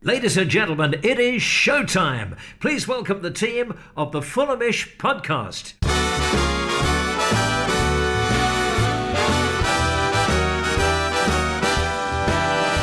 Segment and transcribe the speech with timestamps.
[0.00, 2.38] Ladies and gentlemen, it is showtime.
[2.60, 5.74] Please welcome the team of the Fulhamish podcast.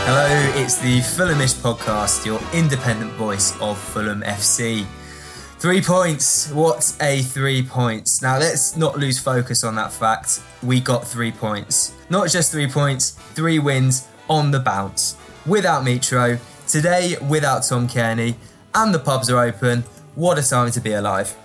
[0.03, 4.85] Hello, it's the Fulhamish podcast, your independent voice of Fulham FC.
[5.59, 6.51] Three points.
[6.51, 8.21] What a three points.
[8.21, 10.41] Now, let's not lose focus on that fact.
[10.61, 11.93] We got three points.
[12.09, 15.15] Not just three points, three wins on the bounce.
[15.45, 18.35] Without Mitro, today without Tom Cairney,
[18.73, 19.83] and the pubs are open.
[20.15, 21.35] What a time to be alive.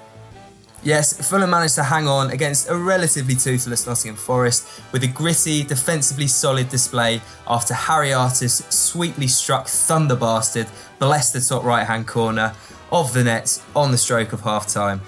[0.83, 5.63] Yes, Fulham managed to hang on against a relatively toothless Nottingham Forest with a gritty,
[5.63, 12.07] defensively solid display after Harry Arter's sweetly struck Thunder Bastard, bless the top right hand
[12.07, 12.55] corner
[12.91, 15.03] of the net on the stroke of half time.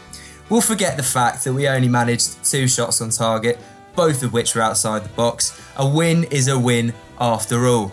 [0.51, 3.59] We'll forget the fact that we only managed two shots on target,
[3.97, 5.59] both of which were outside the box.
[5.79, 7.93] A win is a win after all.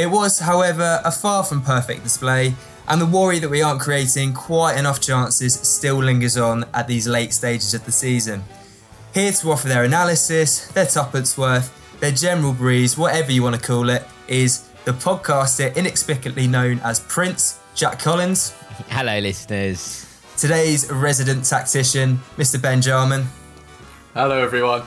[0.00, 2.54] It was, however, a far from perfect display,
[2.88, 7.06] and the worry that we aren't creating quite enough chances still lingers on at these
[7.06, 8.42] late stages of the season.
[9.12, 13.60] Here to offer their analysis, their tuppence worth, their general breeze, whatever you want to
[13.60, 18.52] call it, is the podcaster inexplicably known as Prince, Jack Collins.
[18.88, 20.06] Hello, listeners.
[20.38, 22.60] Today's resident tactician, Mr.
[22.60, 23.26] Ben Jarman.
[24.14, 24.82] Hello, everyone.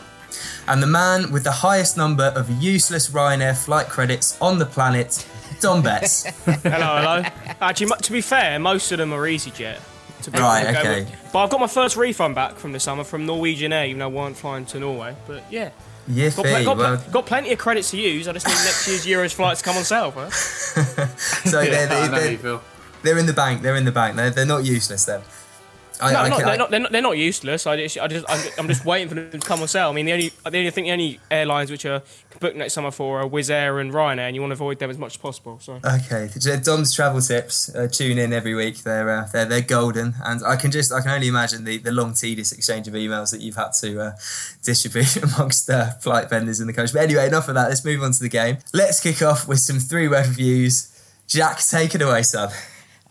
[0.67, 5.27] And the man with the highest number of useless Ryanair flight credits on the planet,
[5.59, 6.23] Dom Betts.
[6.45, 7.23] hello, hello.
[7.61, 9.79] Actually, to be fair, most of them are EasyJet.
[10.23, 11.07] To be right, okay.
[11.33, 14.05] But I've got my first refund back from the summer from Norwegian Air, even though
[14.05, 15.15] I weren't flying to Norway.
[15.27, 15.71] But yeah.
[16.07, 18.27] Yeah, got, pl- got, well, got, plenty of credits to use.
[18.27, 20.11] I just need next year's Euros flights to come on sale.
[20.11, 20.29] Huh?
[20.29, 22.59] so they're, they're, they're,
[23.03, 23.61] they're, in the bank.
[23.61, 24.15] They're in the bank.
[24.15, 25.21] They're, they're not useless then.
[26.03, 27.65] I, no, I, not, they're, not, they're, not, they're not useless.
[27.65, 28.25] I just, I just,
[28.59, 29.89] I'm just waiting for them to come on sale.
[29.89, 32.01] I mean, the only, the only think the only airlines which are
[32.39, 34.89] booked next summer for are Wizz Air and Ryanair, and you want to avoid them
[34.89, 35.59] as much as possible.
[35.61, 36.29] So okay,
[36.63, 37.73] Dom's travel tips.
[37.73, 38.83] Uh, tune in every week.
[38.83, 41.91] They're, uh, they're they're golden, and I can just, I can only imagine the, the
[41.91, 44.11] long tedious exchange of emails that you've had to uh,
[44.63, 46.93] distribute amongst uh, flight vendors in the country.
[46.93, 47.69] But anyway, enough of that.
[47.69, 48.57] Let's move on to the game.
[48.73, 50.89] Let's kick off with some three word reviews.
[51.27, 52.49] Jack, take it away, son.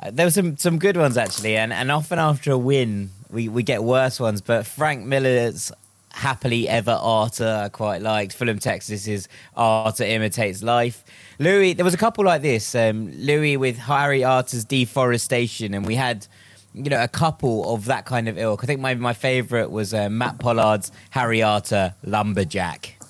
[0.02, 3.48] Uh, there were some some good ones actually, and, and often after a win, we,
[3.48, 4.40] we get worse ones.
[4.40, 5.70] But Frank Miller's
[6.10, 8.34] happily ever Arter I quite liked.
[8.34, 11.04] Fulham Texas's Arter imitates life.
[11.38, 12.74] Louis, there was a couple like this.
[12.74, 16.26] Um, Louis with Harry Arter's deforestation, and we had
[16.74, 18.64] you know a couple of that kind of ilk.
[18.64, 23.01] I think my my favourite was uh, Matt Pollard's Harry Arter lumberjack.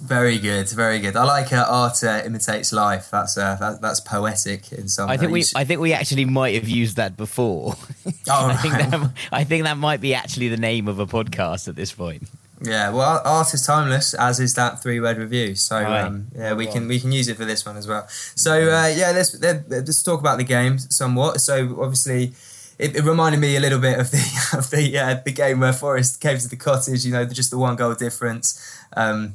[0.00, 1.14] Very good, very good.
[1.14, 3.10] I like uh, art uh, imitates life.
[3.10, 5.10] That's uh, that, that's poetic in some.
[5.10, 5.52] I think ways.
[5.54, 7.74] we I think we actually might have used that before.
[8.32, 11.68] Oh, I think that I think that might be actually the name of a podcast
[11.68, 12.28] at this point.
[12.62, 15.54] Yeah, well, art is timeless, as is that three-word review.
[15.54, 16.02] So right.
[16.02, 18.06] um, yeah, we can we can use it for this one as well.
[18.08, 21.40] So uh, yeah, let's let's talk about the game somewhat.
[21.40, 22.32] So obviously.
[22.78, 24.24] It, it, reminded me a little bit of the
[24.56, 27.04] of the uh, the game where Forest came to the cottage.
[27.04, 28.58] You know, just the one goal difference.
[28.96, 29.34] Um,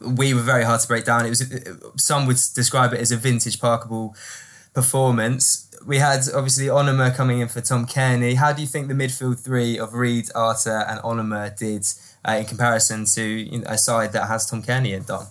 [0.00, 1.26] we were very hard to break down.
[1.26, 1.42] It was
[1.96, 4.14] some would describe it as a vintage Parkable
[4.74, 5.70] performance.
[5.86, 8.34] We had obviously Onomah coming in for Tom Cairney.
[8.34, 11.86] How do you think the midfield three of Reed, Arter, and Onomah did
[12.26, 15.26] uh, in comparison to a side that has Tom Cairney and Dom?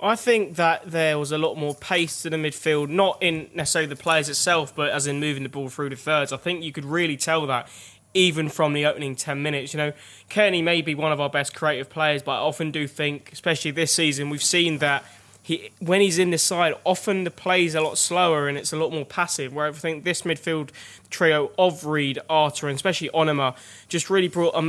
[0.00, 3.88] I think that there was a lot more pace to the midfield, not in necessarily
[3.88, 6.30] the players itself, but as in moving the ball through the thirds.
[6.32, 7.68] I think you could really tell that
[8.14, 9.74] even from the opening 10 minutes.
[9.74, 9.92] You know,
[10.30, 13.72] Cairney may be one of our best creative players, but I often do think, especially
[13.72, 15.04] this season, we've seen that
[15.42, 18.76] he when he's in the side, often the play's a lot slower and it's a
[18.76, 19.52] lot more passive.
[19.52, 20.70] Where I think this midfield
[21.10, 23.54] trio of Reed, Arter, and especially Onomah
[23.88, 24.62] just really brought a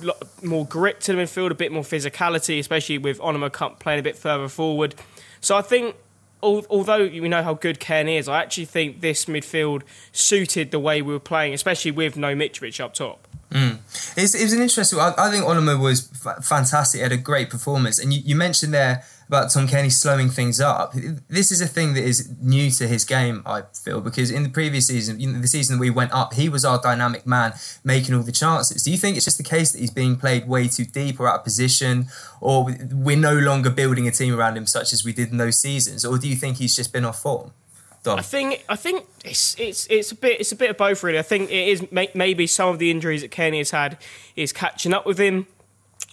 [0.00, 4.02] lot more grit to the midfield, a bit more physicality, especially with Onomah playing a
[4.02, 4.94] bit further forward.
[5.40, 5.96] So I think
[6.42, 11.00] although we know how good Ken is, I actually think this midfield suited the way
[11.00, 13.28] we were playing, especially with no Mitrovic up top.
[13.50, 13.78] Mm.
[14.16, 14.98] It's, it was an interesting.
[14.98, 16.98] I, I think Onomah was f- fantastic.
[16.98, 20.60] He had a great performance, and you, you mentioned there about Tom Cairney slowing things
[20.60, 20.92] up.
[21.26, 24.50] This is a thing that is new to his game, I feel, because in the
[24.50, 27.54] previous season, you know, the season that we went up, he was our dynamic man
[27.82, 28.82] making all the chances.
[28.82, 31.28] Do you think it's just the case that he's being played way too deep or
[31.28, 32.08] out of position,
[32.42, 35.58] or we're no longer building a team around him such as we did in those
[35.58, 37.52] seasons, or do you think he's just been off form?
[38.06, 41.18] I think I think it's it's it's a bit it's a bit of both really.
[41.18, 43.96] I think it is maybe some of the injuries that Cairney has had
[44.36, 45.46] is catching up with him.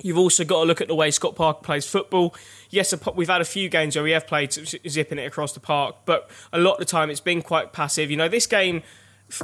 [0.02, 2.34] You've also got to look at the way Scott Parker plays football.
[2.70, 5.96] Yes, we've had a few games where we have played zipping it across the park,
[6.06, 8.12] but a lot of the time it's been quite passive.
[8.12, 8.84] You know, this game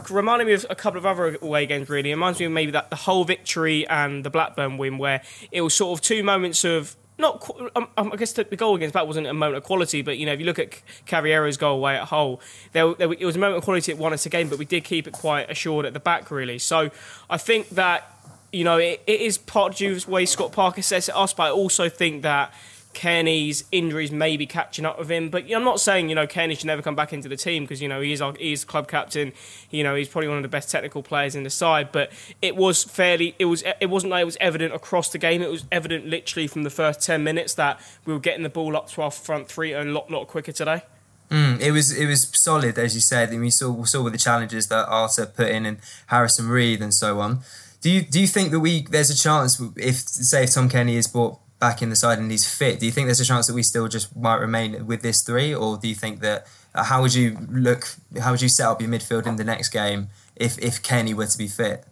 [0.09, 1.89] reminded me of a couple of other away games.
[1.89, 5.21] Really, it reminds me of maybe that the whole victory and the Blackburn win, where
[5.51, 7.49] it was sort of two moments of not.
[7.75, 10.25] Um, um, I guess the, goal against Bath wasn't a moment of quality, but you
[10.25, 12.41] know, if you look at Cavaleiro's goal away at Hull,
[12.73, 14.65] there, there, it was a moment of quality that won us a game, but we
[14.65, 16.59] did keep it quite assured at the back, really.
[16.59, 16.89] So
[17.29, 18.11] I think that
[18.51, 21.33] you know it, it is part due to the way Scott Parker says it us,
[21.33, 22.53] but I also think that
[22.95, 25.29] Cairney's injuries may be catching up with him.
[25.29, 27.81] But I'm not saying you know Cairney should never come back into the team because
[27.81, 29.33] you know he is our, he is club captain.
[29.69, 31.91] You know he's probably one of the best technical players in the side.
[31.91, 32.11] But
[32.41, 35.41] it was fairly it was it wasn't like it was evident across the game.
[35.41, 38.75] It was evident literally from the first ten minutes that we were getting the ball
[38.75, 40.81] up to our front three a lot lot quicker today.
[41.29, 43.29] Mm, it was it was solid as you said.
[43.31, 46.81] and we saw we saw with the challenges that Arter put in and Harrison Reed
[46.81, 47.39] and so on.
[47.81, 50.95] Do you do you think that we there's a chance if say if Tom Cairney
[50.95, 53.47] is brought back in the side and he's fit, do you think there's a chance
[53.47, 56.45] that we still just might remain with this three, or do you think that
[56.75, 57.95] uh, how would you look?
[58.19, 61.25] How would you set up your midfield in the next game if if Cairney were
[61.25, 61.85] to be fit?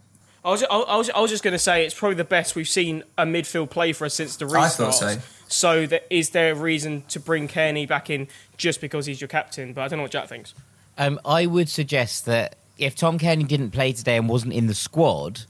[0.46, 2.68] I was, I was, I was just going to say it's probably the best we've
[2.68, 4.66] seen a midfield play for us since the restart.
[4.66, 5.18] I thought so.
[5.48, 8.28] So, that, is there a reason to bring Cairney back in
[8.58, 9.72] just because he's your captain?
[9.72, 10.54] But I don't know what Jack thinks.
[10.98, 14.74] Um, I would suggest that if Tom Cairney didn't play today and wasn't in the
[14.74, 15.42] squad,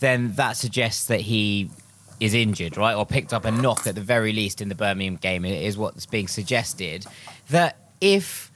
[0.00, 1.70] then that suggests that he
[2.22, 5.16] is injured, right, or picked up a knock at the very least in the Birmingham
[5.16, 7.04] game, is what's being suggested.
[7.50, 8.52] That if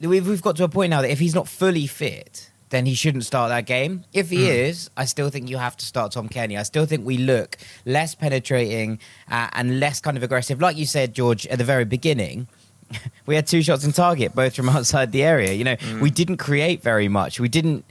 [0.00, 2.94] we've, we've got to a point now that if he's not fully fit, then he
[2.94, 4.04] shouldn't start that game.
[4.14, 4.48] If he mm.
[4.48, 6.58] is, I still think you have to start Tom Cairney.
[6.58, 8.98] I still think we look less penetrating
[9.30, 10.62] uh, and less kind of aggressive.
[10.62, 12.48] Like you said, George, at the very beginning,
[13.26, 15.52] we had two shots in target, both from outside the area.
[15.52, 16.00] You know, mm.
[16.00, 17.38] we didn't create very much.
[17.38, 17.84] We didn't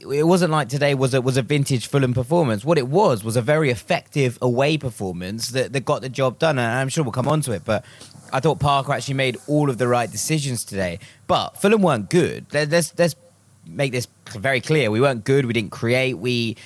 [0.00, 2.64] it wasn't like today was a, was a vintage Fulham performance.
[2.64, 6.58] What it was was a very effective away performance that, that got the job done.
[6.58, 7.84] And I'm sure we'll come on to it, but
[8.32, 10.98] I thought Parker actually made all of the right decisions today.
[11.26, 12.46] But Fulham weren't good.
[12.52, 13.14] Let's let's
[13.66, 14.90] make this very clear.
[14.90, 15.46] We weren't good.
[15.46, 16.14] We didn't create.
[16.14, 16.56] We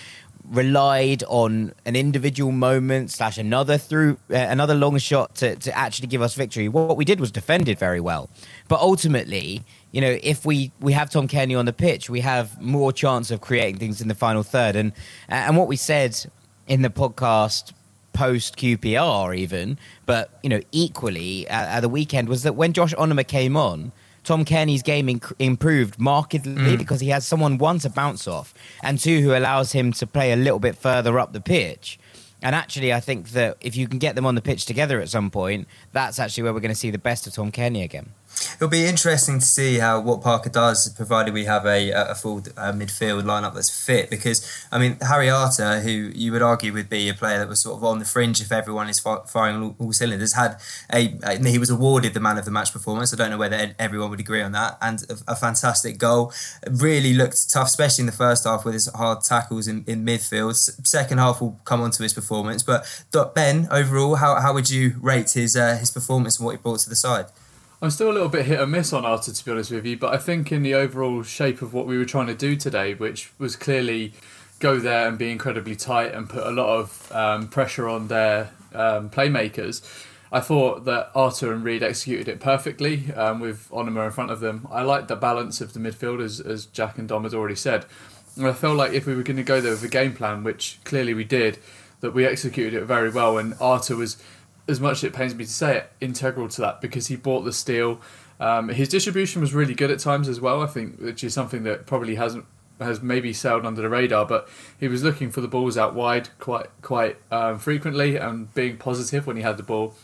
[0.45, 6.07] relied on an individual moment slash another through uh, another long shot to, to actually
[6.07, 6.69] give us victory.
[6.69, 8.29] What we did was defended very well,
[8.69, 9.65] but ultimately
[9.95, 13.31] you know, if we, we have Tom Cairney on the pitch, we have more chance
[13.31, 14.75] of creating things in the final third.
[14.75, 14.93] And
[15.29, 16.19] and what we said
[16.67, 17.73] in the podcast
[18.13, 22.93] post QPR even, but you know, equally at, at, the weekend was that when Josh
[22.95, 23.93] Onomah came on,
[24.25, 26.79] Tom Cairney's game inc- improved markedly mm.
[26.79, 28.53] because he has someone one to bounce off
[28.83, 32.01] and two who allows him to play a little bit further up the pitch.
[32.43, 35.09] And actually, I think that if you can get them on the pitch together at
[35.09, 38.11] some point, that's actually where we're going to see the best of Tom Cairney again.
[38.57, 42.39] It'll be interesting to see how what Parker does, provided we have a, a full
[42.57, 44.11] uh, midfield lineup that's fit.
[44.11, 47.61] Because I mean, Harry Arter, who you would argue would be a player that was
[47.61, 50.57] sort of on the fringe if everyone is firing all, all cylinders, had
[50.93, 53.13] a, he was awarded the man of the match performance.
[53.13, 56.33] I don't know whether everyone would agree on that, and a, a fantastic goal.
[56.71, 60.55] Really looked tough, especially in the first half with his hard tackles in, in midfield.
[60.87, 62.85] Second half will come on to his performance, but
[63.35, 66.81] Ben, overall, how, how would you rate his uh, his performance and what he brought
[66.81, 67.27] to the side?
[67.85, 69.99] I'm still a little bit hit or miss on Arter, to be honest with you,
[69.99, 72.95] but I think in the overall shape of what we were trying to do today,
[72.95, 74.15] which was clearly
[74.59, 78.53] go there and be incredibly tight and put a lot of um, pressure on their
[78.73, 79.83] um, playmakers.
[80.33, 84.41] I thought that Arter and Reed executed it perfectly um, with Onomah in front of
[84.41, 84.67] them.
[84.71, 87.85] I liked the balance of the midfield, as, as Jack and Dom has already said.
[88.37, 90.43] And I felt like if we were going to go there with a game plan,
[90.43, 91.59] which clearly we did,
[92.01, 93.37] that we executed it very well.
[93.37, 94.17] And Arter was
[94.69, 97.43] as much as it pains me to say it, integral to that because he bought
[97.43, 98.01] the steel.
[98.41, 100.63] Um, his distribution was really good at times as well.
[100.63, 102.47] I think, which is something that probably hasn't
[102.81, 104.49] has maybe sailed under the radar, but
[104.81, 109.27] he was looking for the balls out wide quite quite um, frequently and being positive
[109.27, 109.95] when he had the ball.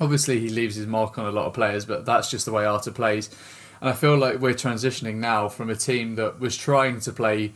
[0.00, 2.64] Obviously, he leaves his mark on a lot of players, but that's just the way
[2.64, 3.30] Arter plays.
[3.80, 7.52] And I feel like we're transitioning now from a team that was trying to play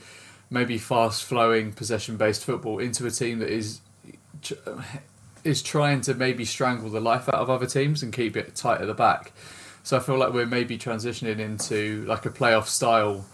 [0.48, 3.80] maybe fast flowing possession based football into a team that is
[5.46, 8.80] is trying to maybe strangle the life out of other teams and keep it tight
[8.80, 9.32] at the back.
[9.82, 13.24] So I feel like we're maybe transitioning into like a playoff style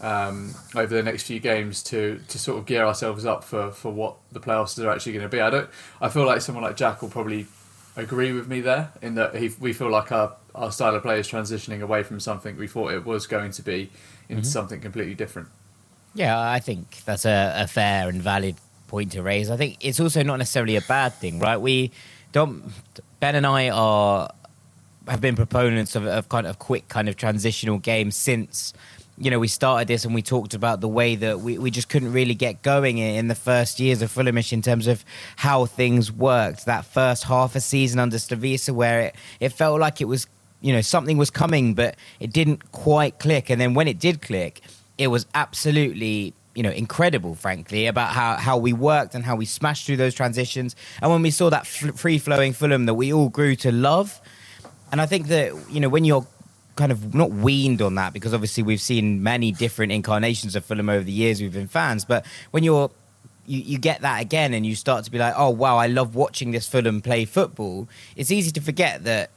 [0.00, 3.90] um, over the next few games to to sort of gear ourselves up for, for
[3.90, 5.40] what the playoffs are actually going to be.
[5.40, 5.70] I don't.
[6.00, 7.46] I feel like someone like Jack will probably
[7.96, 11.18] agree with me there in that he, we feel like our our style of play
[11.18, 13.90] is transitioning away from something we thought it was going to be
[14.28, 14.48] into mm-hmm.
[14.50, 15.48] something completely different.
[16.14, 18.56] Yeah, I think that's a, a fair and valid
[18.94, 19.50] point to raise.
[19.50, 21.56] I think it's also not necessarily a bad thing, right?
[21.56, 21.90] We
[22.30, 22.62] don't.
[23.18, 24.30] Ben and I are
[25.08, 28.72] have been proponents of, of kind of quick kind of transitional games since
[29.18, 31.88] you know we started this and we talked about the way that we, we just
[31.88, 35.04] couldn't really get going in the first years of Fulhamish in terms of
[35.46, 36.64] how things worked.
[36.66, 40.28] That first half a season under Slavisa where it, it felt like it was
[40.60, 44.22] you know something was coming but it didn't quite click and then when it did
[44.22, 44.62] click
[44.98, 49.44] it was absolutely you know, incredible, frankly, about how, how we worked and how we
[49.44, 50.76] smashed through those transitions.
[51.02, 54.20] And when we saw that f- free flowing Fulham that we all grew to love.
[54.92, 56.26] And I think that, you know, when you're
[56.76, 60.88] kind of not weaned on that, because obviously we've seen many different incarnations of Fulham
[60.88, 62.90] over the years, we've been fans, but when you're
[63.46, 66.14] you, you get that again and you start to be like, oh, wow, I love
[66.14, 67.88] watching this Fulham play football.
[68.16, 69.30] It's easy to forget that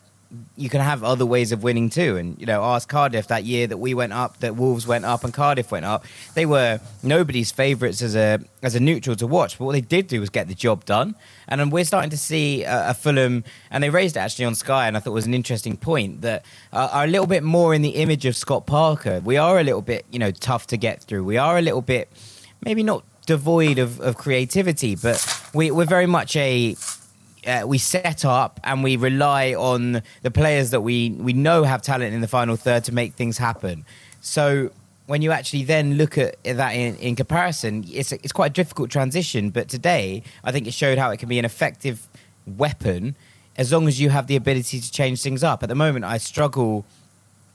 [0.56, 2.18] you can have other ways of winning too.
[2.18, 5.24] And you know, ask Cardiff that year that we went up, that Wolves went up,
[5.24, 6.06] and Cardiff went up.
[6.34, 10.08] They were nobody's favourites as a as a neutral to watch, but what they did
[10.08, 11.16] do was get the job done.
[11.48, 14.56] And um, we're starting to see a, a Fulham, and they raised it actually on
[14.56, 17.44] Sky, and I thought it was an interesting point that uh, are a little bit
[17.44, 19.22] more in the image of Scott Parker.
[19.24, 21.24] We are a little bit, you know, tough to get through.
[21.24, 22.12] We are a little bit,
[22.64, 25.22] maybe not devoid of, of creativity, but
[25.54, 26.76] we, we're very much a
[27.46, 31.82] uh, we set up and we rely on the players that we, we know have
[31.82, 33.86] talent in the final third to make things happen.
[34.22, 34.72] So
[35.06, 38.90] when you actually then look at that in, in comparison, it's, it's quite a difficult
[38.90, 39.50] transition.
[39.50, 42.08] But today, I think it showed how it can be an effective
[42.46, 43.16] weapon
[43.58, 45.64] as long as you have the ability to change things up.
[45.64, 46.86] At the moment, I struggle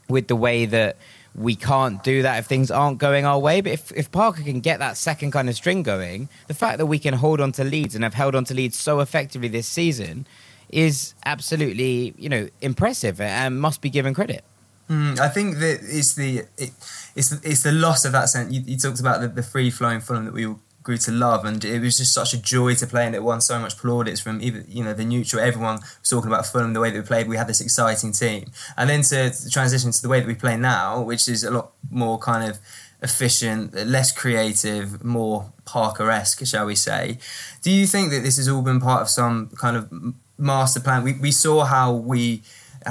[0.09, 0.97] with the way that
[1.35, 3.61] we can't do that if things aren't going our way.
[3.61, 6.85] But if, if Parker can get that second kind of string going, the fact that
[6.85, 9.67] we can hold on to leads and have held on to leads so effectively this
[9.67, 10.27] season
[10.69, 14.43] is absolutely, you know, impressive and must be given credit.
[14.89, 16.71] Mm, I think that it's the it,
[17.15, 18.51] it's it's the loss of that sense.
[18.51, 21.63] You, you talked about the, the free flowing Fulham that we grew to love, and
[21.63, 24.41] it was just such a joy to play, and it won so much plaudits from
[24.41, 25.41] even you know the neutral.
[25.41, 27.27] Everyone was talking about Fulham, the way that we played.
[27.27, 30.57] We had this exciting team, and then to, transition to the way that we play
[30.57, 32.59] now, which is a lot more kind of
[33.01, 37.17] efficient, less creative, more Parker-esque, shall we say?
[37.61, 39.91] Do you think that this has all been part of some kind of
[40.37, 41.03] master plan?
[41.03, 42.43] We we saw how we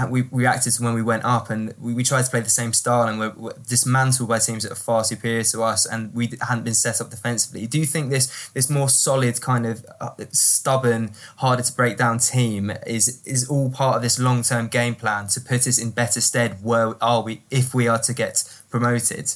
[0.08, 2.72] we reacted to when we went up, and we, we tried to play the same
[2.72, 6.30] style, and we're, we're, dismantled by teams that are far superior to us, and we
[6.48, 7.66] hadn't been set up defensively.
[7.66, 12.18] Do you think this this more solid kind of uh, stubborn, harder to break down
[12.18, 15.90] team is is all part of this long term game plan to put us in
[15.90, 16.62] better stead?
[16.62, 19.32] Where are we if we are to get promoted?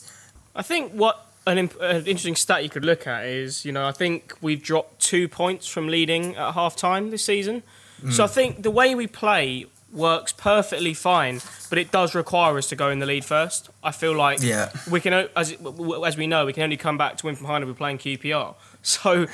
[0.55, 3.87] I think what an, imp- an, interesting stat you could look at is, you know,
[3.87, 7.63] I think we've dropped two points from leading at half time this season.
[8.03, 8.13] Mm.
[8.13, 11.41] So I think the way we play works perfectly fine,
[11.71, 13.71] but it does require us to go in the lead first.
[13.83, 14.71] I feel like yeah.
[14.91, 15.57] we can, as
[16.05, 17.99] as we know, we can only come back to win from behind if we're playing
[17.99, 18.55] QPR.
[18.87, 19.27] So,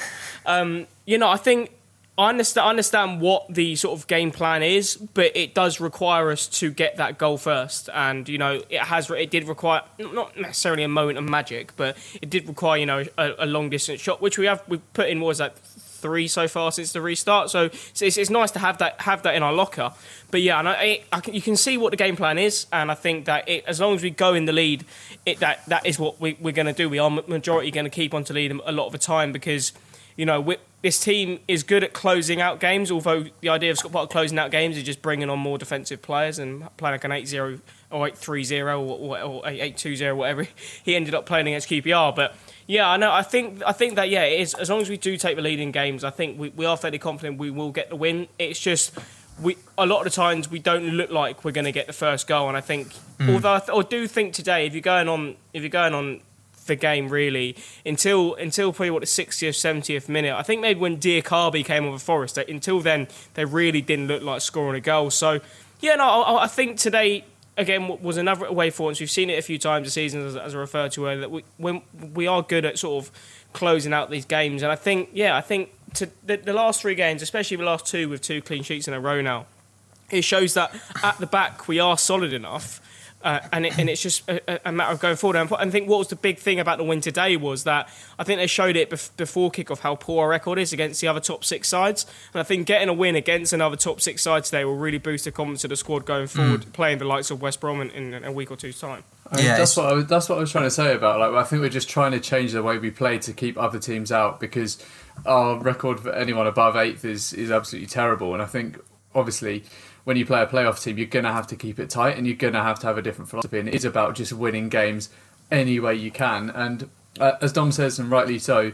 [0.47, 1.73] um, you know, I think
[2.19, 6.31] I understand, I understand what the sort of game plan is, but it does require
[6.31, 7.89] us to get that goal first.
[7.93, 11.97] And you know, it has it did require not necessarily a moment of magic, but
[12.21, 15.09] it did require you know a, a long distance shot, which we have we put
[15.09, 15.57] in what was that
[16.03, 17.49] three so far since the restart.
[17.49, 19.93] So it's, it's, nice to have that have that in our locker.
[20.31, 22.95] But yeah, and I, I, you can see what the game plan is, and I
[22.95, 24.85] think that it, as long as we go in the lead,
[25.25, 26.89] it, that that is what we, we're going to do.
[26.89, 29.73] We are majority going to keep on to lead a lot of the time because
[30.17, 32.91] you know we, this team is good at closing out games.
[32.91, 36.03] Although the idea of Scott Parker closing out games is just bringing on more defensive
[36.03, 40.47] players and playing like an 8-0 or 8-3-0 or, or 8-2-0, whatever
[40.83, 42.35] he ended up playing against QPR, but
[42.67, 43.13] yeah, I know.
[43.13, 44.55] I think I think that yeah, it is.
[44.55, 46.77] As long as we do take the lead in games, I think we, we are
[46.77, 48.29] fairly confident we will get the win.
[48.39, 48.97] It's just
[49.41, 51.93] we a lot of the times we don't look like we're going to get the
[51.93, 53.33] first goal, and I think mm.
[53.33, 56.21] although I, th- I do think today, if you're going on if you're going on
[56.67, 60.97] the game really until until probably what the 60th 70th minute I think maybe when
[60.97, 65.41] Diakhaby came over Forest until then they really didn't look like scoring a goal so
[65.81, 67.25] yeah no I, I think today
[67.57, 68.99] again was another way forward.
[68.99, 71.21] We've seen it a few times this season, as, as I referred to earlier.
[71.21, 71.83] That we when
[72.15, 73.13] we are good at sort of
[73.53, 76.95] closing out these games, and I think yeah, I think to the, the last three
[76.95, 79.47] games, especially the last two with two clean sheets in a row now,
[80.11, 82.81] it shows that at the back we are solid enough
[83.23, 85.37] uh, and, it, and it's just a, a, matter of going forward.
[85.37, 87.89] And I think what was the big thing about the win today was that
[88.19, 91.09] I think they showed it bef- before kickoff how poor our record is against the
[91.09, 92.07] other top six sides.
[92.35, 95.25] And I think getting a win against another top six side today will really boost
[95.25, 96.73] the confidence of the squad going forward, mm.
[96.73, 99.05] playing the likes of West Brom in, in a week or two's time.
[99.31, 101.19] I mean, yeah, that's what I was, that's what I was trying to say about.
[101.19, 103.79] Like, I think we're just trying to change the way we play to keep other
[103.79, 104.85] teams out because
[105.25, 108.35] our record for anyone above eighth is is absolutely terrible.
[108.35, 108.79] And I think
[109.15, 109.65] obviously
[110.05, 112.27] when you play a playoff team, you're going to have to keep it tight and
[112.27, 113.59] you're going to have to have a different philosophy.
[113.59, 115.11] And it is about just winning games
[115.51, 116.51] any way you can.
[116.51, 116.89] And
[117.21, 118.73] uh, as Dom says, and rightly so,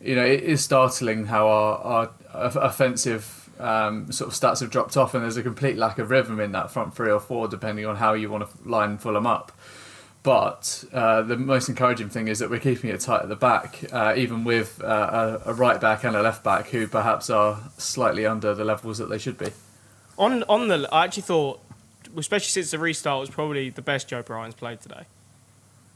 [0.00, 4.96] you know, it is startling how our, our offensive um, sort of stats have dropped
[4.96, 7.86] off and there's a complete lack of rhythm in that front three or four, depending
[7.86, 9.52] on how you want to line Fulham up.
[10.24, 13.84] But uh, the most encouraging thing is that we're keeping it tight at the back,
[13.92, 17.60] uh, even with uh, a, a right back and a left back who perhaps are
[17.76, 19.52] slightly under the levels that they should be
[20.18, 21.60] on on the, I actually thought,
[22.16, 25.04] especially since the restart, was probably the best Joe Bryan's played today.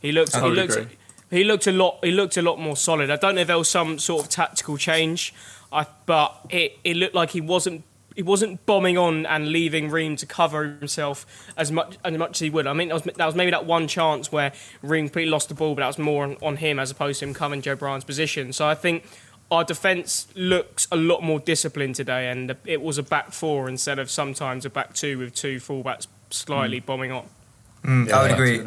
[0.01, 0.35] He looks.
[0.35, 0.77] he looks.
[0.77, 0.97] Agree.
[1.31, 1.99] he looked a lot.
[2.03, 3.11] He looked a lot more solid.
[3.11, 5.35] I don't know if there was some sort of tactical change,
[5.73, 7.85] I, but it, it looked like he wasn't
[8.19, 11.25] he wasn't bombing on and leaving Ream to cover himself
[11.57, 12.67] as much as much as he would.
[12.67, 15.55] I mean, that was, that was maybe that one chance where Ream completely lost the
[15.55, 18.03] ball, but that was more on, on him as opposed to him covering Joe Bryan's
[18.03, 18.53] position.
[18.53, 19.05] So I think
[19.51, 23.99] our defence looks a lot more disciplined today, and it was a back four instead
[23.99, 26.87] of sometimes a back two with two fullbacks slightly mm.
[26.87, 27.27] bombing on.
[27.85, 28.63] Mm, I would agree.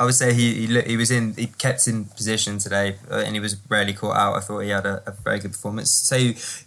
[0.00, 3.34] I would say he, he he was in he kept in position today uh, and
[3.34, 4.34] he was rarely caught out.
[4.34, 5.90] I thought he had a, a very good performance.
[5.90, 6.16] So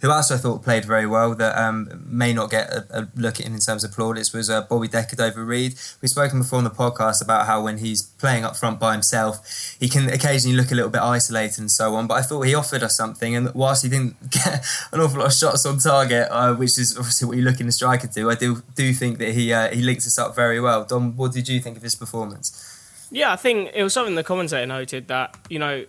[0.00, 3.40] who else I thought played very well that um, may not get a, a look
[3.40, 5.74] in in terms of plaudits was uh, Bobby Decordova-Reid.
[6.00, 9.76] We've spoken before on the podcast about how when he's playing up front by himself,
[9.80, 12.06] he can occasionally look a little bit isolated and so on.
[12.06, 15.26] But I thought he offered us something, and whilst he didn't get an awful lot
[15.26, 18.36] of shots on target, uh, which is obviously what you're looking to striker to, I
[18.36, 20.84] do do think that he uh, he links us up very well.
[20.84, 22.73] Dom, what did you think of his performance?
[23.14, 25.84] Yeah, I think it was something the commentator noted that you know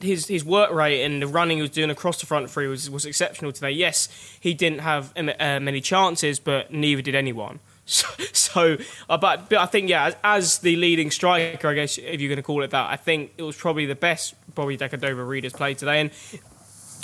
[0.00, 2.90] his his work rate and the running he was doing across the front three was
[2.90, 3.70] was exceptional today.
[3.70, 4.08] Yes,
[4.40, 7.60] he didn't have uh, many chances, but neither did anyone.
[7.88, 8.76] So, so
[9.08, 12.28] uh, but, but I think yeah, as, as, the leading striker, I guess if you're
[12.28, 15.52] going to call it that, I think it was probably the best Bobby Decordova-Reid has
[15.52, 16.00] played today.
[16.00, 16.10] And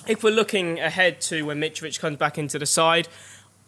[0.08, 3.06] if we're looking ahead to when Mitrovic comes back into the side,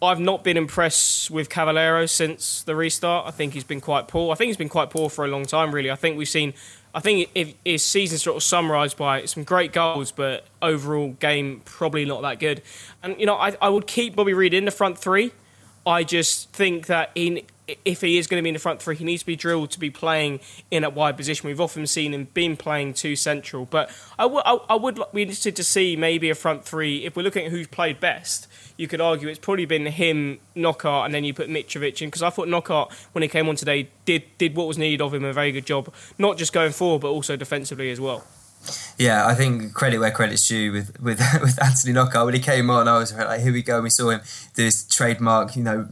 [0.05, 3.27] I've not been impressed with Cavaleiro since the restart.
[3.27, 4.33] I think he's been quite poor.
[4.33, 5.91] I think he's been quite poor for a long time, really.
[5.91, 6.55] I think we've seen.
[6.95, 11.63] I think if his season sort of summarised by some great goals, but overall game
[11.65, 12.63] probably not that good.
[13.03, 15.33] And you know, I, I would keep Bobby Reed in the front three.
[15.87, 17.43] I just think that in
[17.85, 19.71] if he is going to be in the front three, he needs to be drilled
[19.71, 20.41] to be playing
[20.71, 21.47] in a wide position.
[21.47, 25.23] We've often seen him being playing too central, but I, w- I, I would be
[25.23, 27.05] interested to see maybe a front three.
[27.05, 31.07] If we're looking at who's played best, you could argue it's probably been him, Knockaert,
[31.07, 33.89] and then you put Mitrovic in because I thought Knockaert when he came on today
[34.05, 37.01] did did what was needed of him a very good job, not just going forward
[37.01, 38.25] but also defensively as well.
[38.99, 42.69] Yeah, I think credit where credit's due with with with Anthony Knockaert when he came
[42.71, 42.89] on.
[42.89, 43.77] I was like, here we go.
[43.77, 44.21] And we saw him
[44.55, 45.89] do his trademark, you know,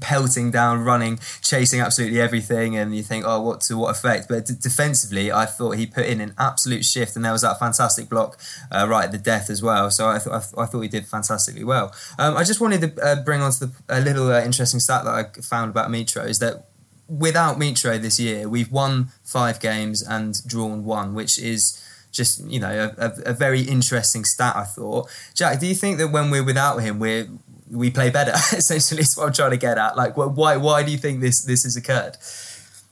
[0.00, 4.28] pelting down, running, chasing absolutely everything, and you think, oh, what to what effect?
[4.28, 7.58] But d- defensively, I thought he put in an absolute shift, and there was that
[7.58, 8.38] fantastic block
[8.70, 9.90] uh, right at the death as well.
[9.90, 11.94] So I, th- I, th- I thought he did fantastically well.
[12.18, 15.04] Um, I just wanted to uh, bring on to the, a little uh, interesting stat
[15.04, 16.68] that I found about Mitro is that
[17.08, 22.58] without Mitro this year, we've won five games and drawn one, which is just you
[22.58, 24.56] know a, a, a, very interesting stat.
[24.56, 27.28] I thought, Jack, do you think that when we're without him, we're
[27.70, 28.32] we play better.
[28.52, 29.96] Essentially, is what I'm trying to get at.
[29.96, 32.16] Like, why why do you think this this has occurred?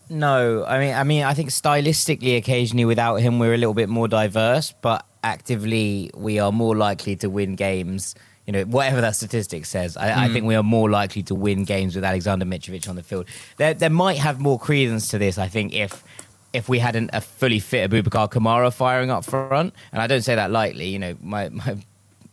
[0.09, 3.89] No, I mean, I mean, I think stylistically, occasionally without him, we're a little bit
[3.89, 8.15] more diverse, but actively, we are more likely to win games.
[8.47, 10.17] You know, whatever that statistic says, I, mm.
[10.17, 13.27] I think we are more likely to win games with Aleksandar Mitrovic on the field.
[13.57, 16.05] There, there might have more credence to this, I think, if
[16.53, 20.37] if we hadn't a fully fit Aboubakar Kamara firing up front, and I don't say
[20.37, 20.87] that lightly.
[20.87, 21.79] You know, my my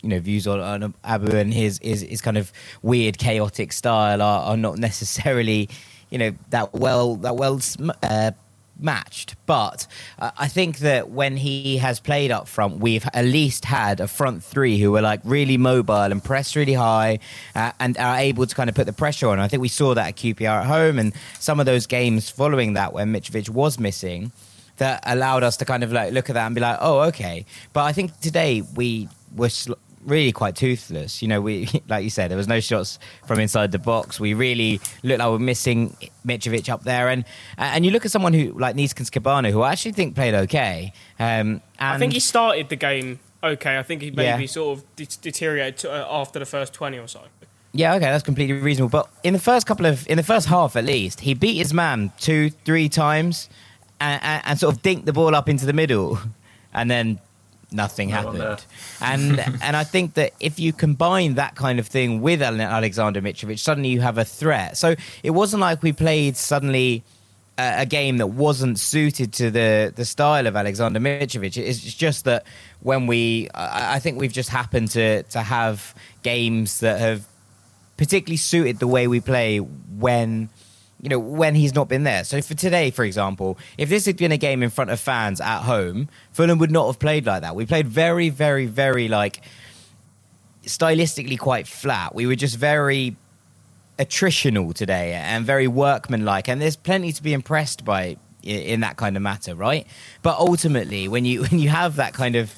[0.04, 2.52] you know views on, on Abu and his, his his kind of
[2.84, 5.70] weird chaotic style are, are not necessarily
[6.10, 7.60] you know that well that well
[8.04, 8.32] uh,
[8.80, 9.36] matched.
[9.46, 9.88] But
[10.20, 14.08] uh, I think that when he has played up front, we've at least had a
[14.08, 17.20] front three who were like really mobile and press really high
[17.56, 19.39] uh, and are able to kind of put the pressure on.
[19.39, 22.74] I think we saw that at QPR at home and some of those games following
[22.74, 24.32] that when Mitrovic was missing
[24.78, 27.46] that allowed us to kind of like look at that and be like, oh, okay.
[27.74, 29.74] But I think today we were sl-
[30.06, 31.22] really quite toothless.
[31.22, 34.20] You know, we like you said, there was no shots from inside the box.
[34.20, 37.26] We really looked like we're missing Mitrovic up there, and
[37.58, 40.94] and you look at someone who like Neeskens Kebano, who I actually think played okay.
[41.20, 43.78] Um, I think he started the game okay.
[43.78, 44.48] I think he maybe yeah.
[44.48, 47.22] sort of de- deteriorated uh, after the first twenty or so.
[47.76, 48.89] Yeah, okay, that's completely reasonable.
[48.89, 51.74] But in the first couple of, in the first half at least, he beat his
[51.74, 53.50] man two, three times,
[54.00, 56.20] and, and, and sort of dinked the ball up into the middle,
[56.74, 57.20] and then
[57.74, 58.66] nothing happened.
[59.02, 63.60] and and I think that if you combine that kind of thing with Aleksandar Mitrovic,
[63.60, 64.78] suddenly you have a threat.
[64.78, 67.04] So it wasn't like we played suddenly
[67.58, 71.58] a, a game that wasn't suited to the the style of Aleksandar Mitrovic.
[71.58, 72.46] It's just that
[72.82, 77.28] when we, I, I think we've just happened to to have games that have
[77.98, 80.50] particularly suited the way we play when
[81.04, 82.24] you know, when he's not been there.
[82.24, 85.42] So for today, for example, if this had been a game in front of fans
[85.42, 87.58] at home, Fulham would not have played like that.
[87.58, 89.42] We played very, very, very like
[90.63, 92.16] stylistically quite flat.
[92.16, 93.18] We were just very
[94.00, 96.48] attritional today and very workmanlike.
[96.48, 99.86] And there's plenty to be impressed by in that kind of matter, right?
[100.22, 102.54] But ultimately, when you when you have that kind of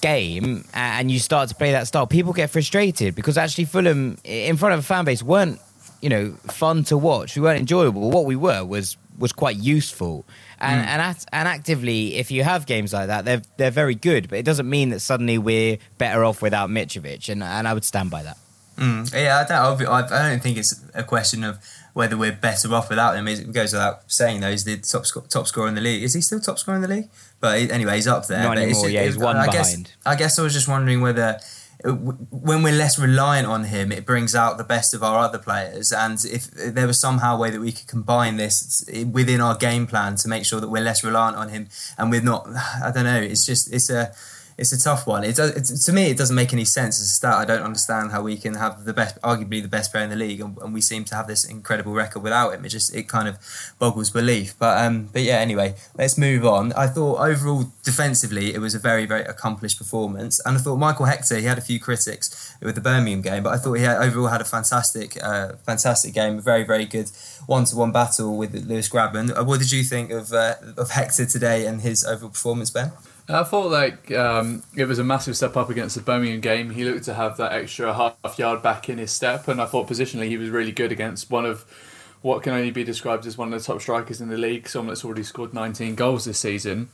[0.00, 4.56] game and you start to play that style, people get frustrated because actually Fulham in
[4.56, 5.58] front of a fan base weren't
[6.02, 7.36] you know, fun to watch.
[7.36, 8.10] We weren't enjoyable.
[8.10, 10.26] What we were was was quite useful.
[10.58, 10.88] And Mm.
[10.88, 14.28] and act, and actively, if you have games like that, they're they're very good.
[14.28, 17.28] But it doesn't mean that suddenly we're better off without Mitrovic.
[17.28, 18.38] And and I would stand by that.
[18.78, 19.88] Mm, yeah, I don't.
[19.88, 21.58] I don't think it's a question of
[21.94, 23.26] whether we're better off without him.
[23.26, 24.50] It goes without saying though.
[24.50, 26.02] He's the top sc- top scorer in the league.
[26.02, 27.08] Is he still top scorer in the league?
[27.40, 28.42] But anyway, he's up there.
[28.42, 29.92] Not anymore, yeah, he's one I guess, behind.
[30.04, 31.38] I guess I was just wondering whether.
[31.84, 35.92] When we're less reliant on him, it brings out the best of our other players.
[35.92, 39.86] And if there was somehow a way that we could combine this within our game
[39.86, 42.48] plan to make sure that we're less reliant on him, and we're not,
[42.82, 43.20] I don't know.
[43.20, 44.12] It's just it's a
[44.58, 45.22] it's a tough one.
[45.22, 47.34] It it's, to me, it doesn't make any sense as a stat.
[47.34, 50.16] I don't understand how we can have the best, arguably the best player in the
[50.16, 52.64] league, and, and we seem to have this incredible record without him.
[52.64, 53.38] It just it kind of
[53.78, 54.54] boggles belief.
[54.58, 55.36] But um, but yeah.
[55.36, 56.72] Anyway, let's move on.
[56.72, 61.06] I thought overall defensively, it was a very very accomplished performance, and I thought Michael
[61.06, 63.98] Hector he had a few critics with the Birmingham game, but I thought he had,
[63.98, 67.10] overall had a fantastic uh, fantastic game, a very very good
[67.46, 69.36] one to one battle with Lewis Grabban.
[69.36, 72.92] Uh, What did you think of uh, of Hector today and his overall performance, Ben?
[73.28, 76.70] I thought like um, it was a massive step up against the Birmingham game.
[76.70, 79.88] He looked to have that extra half yard back in his step, and I thought
[79.88, 81.64] positionally he was really good against one of
[82.22, 84.88] what can only be described as one of the top strikers in the league, someone
[84.88, 86.88] that's already scored 19 goals this season,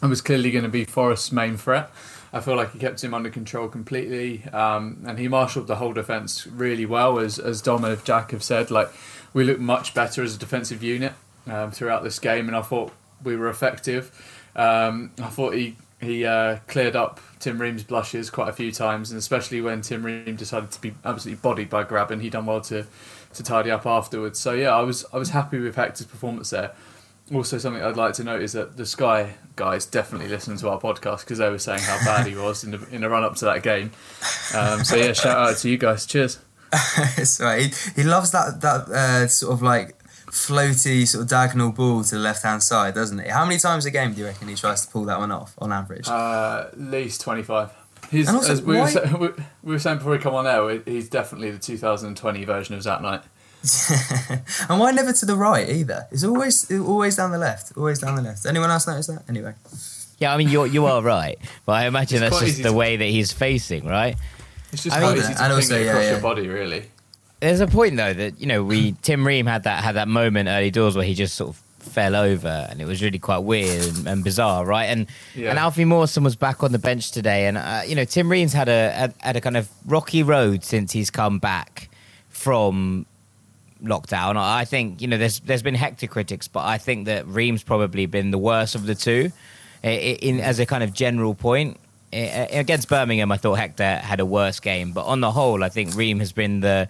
[0.00, 1.90] and was clearly going to be Forest's main threat.
[2.32, 5.92] I feel like he kept him under control completely, um, and he marshalled the whole
[5.92, 7.18] defence really well.
[7.18, 8.90] As as Dom and Jack have said, like
[9.34, 11.12] we looked much better as a defensive unit
[11.46, 14.37] um, throughout this game, and I thought we were effective.
[14.56, 19.10] Um, I thought he he uh, cleared up Tim Ream's blushes quite a few times,
[19.10, 22.60] and especially when Tim Ream decided to be absolutely bodied by Grabban, he done well
[22.62, 22.86] to
[23.34, 24.38] to tidy up afterwards.
[24.38, 26.72] So yeah, I was I was happy with Hector's performance there.
[27.34, 30.80] Also, something I'd like to note is that the Sky guys definitely listened to our
[30.80, 33.34] podcast because they were saying how bad he was in the in the run up
[33.36, 33.90] to that game.
[34.54, 36.06] Um, so yeah, shout out to you guys.
[36.06, 36.38] Cheers.
[37.40, 37.74] Right.
[37.74, 39.97] He, he loves that that uh, sort of like
[40.30, 43.28] floaty sort of diagonal ball to the left hand side, doesn't he?
[43.28, 45.54] How many times a game do you reckon he tries to pull that one off
[45.58, 46.08] on average?
[46.08, 47.70] Uh, at least twenty five.
[48.10, 49.28] He's, And also, as we, why- were sa- we
[49.62, 53.02] we were saying before we come on there, he's definitely the 2020 version of Zat
[53.02, 53.22] Knight.
[54.70, 56.06] and why never to the right either?
[56.10, 57.76] It's always always down the left.
[57.76, 58.46] Always down the left.
[58.46, 59.24] Anyone else notice that?
[59.28, 59.54] Anyway.
[60.18, 62.74] Yeah, I mean you you are right, but I imagine It's that's just the to-
[62.74, 64.16] way that he's facing, right?
[64.72, 66.10] It's just I how mean- easy to And ping also, yeah, across yeah.
[66.12, 66.84] your body, really.
[67.40, 70.48] There's a point though that you know we Tim Ream had that had that moment
[70.48, 73.82] early doors where he just sort of fell over and it was really quite weird
[73.96, 74.86] and, and bizarre, right?
[74.86, 75.50] And Yeah.
[75.50, 78.52] and Alfie Mawson was back on the bench today, and uh, you know Tim Ream's
[78.52, 81.88] had a had, had a kind of rocky road since he's come back
[82.28, 83.06] from
[83.82, 84.36] lockdown.
[84.36, 88.06] I think you know there's there's been Hector critics, but I think that Ream's probably
[88.06, 89.30] been the worst of the two.
[89.84, 91.76] I- I- In as a kind of general point,
[92.12, 95.94] against Birmingham, I thought Hector had a worse game, but on the whole, I think
[95.94, 96.88] Ream has been the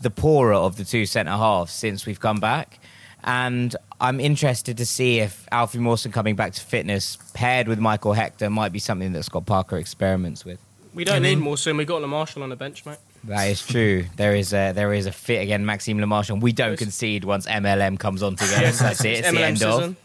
[0.00, 2.78] the poorer of the two centre halves since we've come back.
[3.24, 8.12] And I'm interested to see if Alfie Mawson coming back to fitness paired with Michael
[8.12, 10.60] Hector might be something that Scott Parker experiments with.
[10.94, 11.76] We don't I mean- need more soon.
[11.76, 12.98] We got Marshall on the bench, mate.
[13.24, 14.04] That is true.
[14.16, 17.46] There is a there is a fit again, Maxime Lemarche, and we don't concede once
[17.46, 18.70] MLM comes on together.
[18.70, 19.18] That's it.
[19.18, 19.82] It's the end season.
[19.82, 19.96] of.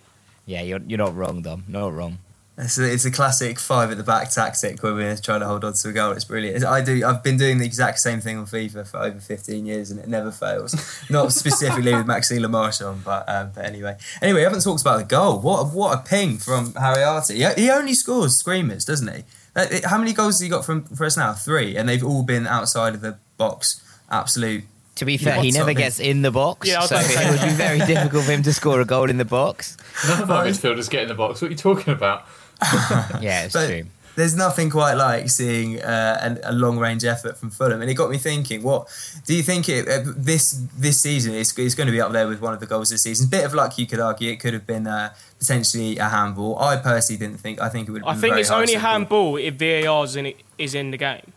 [0.47, 1.63] Yeah, you're you're not wrong, Dom.
[1.67, 2.17] Not wrong.
[2.55, 5.63] It's a, it's a classic five at the back tactic where we're trying to hold
[5.65, 6.11] on to a goal.
[6.11, 6.57] It's brilliant.
[6.57, 7.03] It's- I do.
[7.03, 10.07] I've been doing the exact same thing on FIFA for over 15 years, and it
[10.07, 10.75] never fails.
[11.09, 13.97] Not specifically with Maxime Le Marchand, but um, but anyway.
[14.21, 15.39] Anyway, we haven't talked about the goal.
[15.39, 17.33] What a, what a ping from Harry Arter.
[17.33, 19.23] He, he only scores screamers, doesn't he?
[19.55, 21.33] It- How many goals has he got from for us now?
[21.33, 23.81] Three, and they've all been outside of the box.
[24.11, 24.65] Absolute.
[24.97, 27.79] To be fair, he never gets in the box, Yeah, so it would be very
[27.79, 29.75] difficult for him to score a goal in the box.
[30.07, 31.41] None of our midfielders get in the box.
[31.41, 32.27] What are you talking about?
[33.21, 33.83] Yeah, it's But true.
[34.15, 37.95] there's nothing quite like seeing uh, an, a long range effort from Fulham, and it
[37.95, 38.63] got me thinking.
[38.63, 38.87] What
[39.25, 39.69] do you think?
[39.69, 42.59] It, uh, this this season is, is going to be up there with one of
[42.59, 43.29] the goals this season.
[43.29, 44.31] Bit of luck, you could argue.
[44.31, 46.57] It could have been uh, potentially a handball.
[46.59, 47.59] I personally didn't think.
[47.61, 48.03] I think it would.
[48.03, 50.75] I been think very it's only to a handball if VAR is in, it, is
[50.75, 51.33] in the game.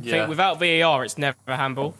[0.00, 1.94] I think without VAR, it's never a handball.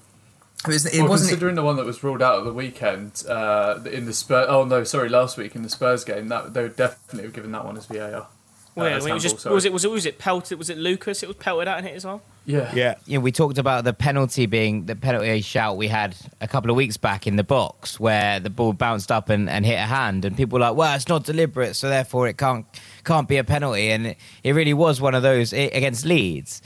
[0.64, 1.30] It, was, it well, wasn't.
[1.30, 4.46] considering the one that was ruled out at the weekend uh, in the Spurs.
[4.48, 7.50] Oh no, sorry, last week in the Spurs game, that they would definitely have given
[7.52, 8.28] that one as VAR.
[8.74, 10.58] Well, Uh, yeah, as it was handball, just was it was it was it pelted?
[10.58, 11.22] Was it Lucas?
[11.22, 12.20] It was pelted out and hit his arm.
[12.46, 12.72] Yeah.
[12.74, 13.18] Yeah, yeah.
[13.18, 16.96] We talked about the penalty being the penalty shout we had a couple of weeks
[16.96, 20.36] back in the box, where the ball bounced up and, and hit a hand, and
[20.36, 22.64] people were like, "Well, it's not deliberate, so therefore it can't
[23.04, 26.62] can't be a penalty." And it, it really was one of those i- against Leeds,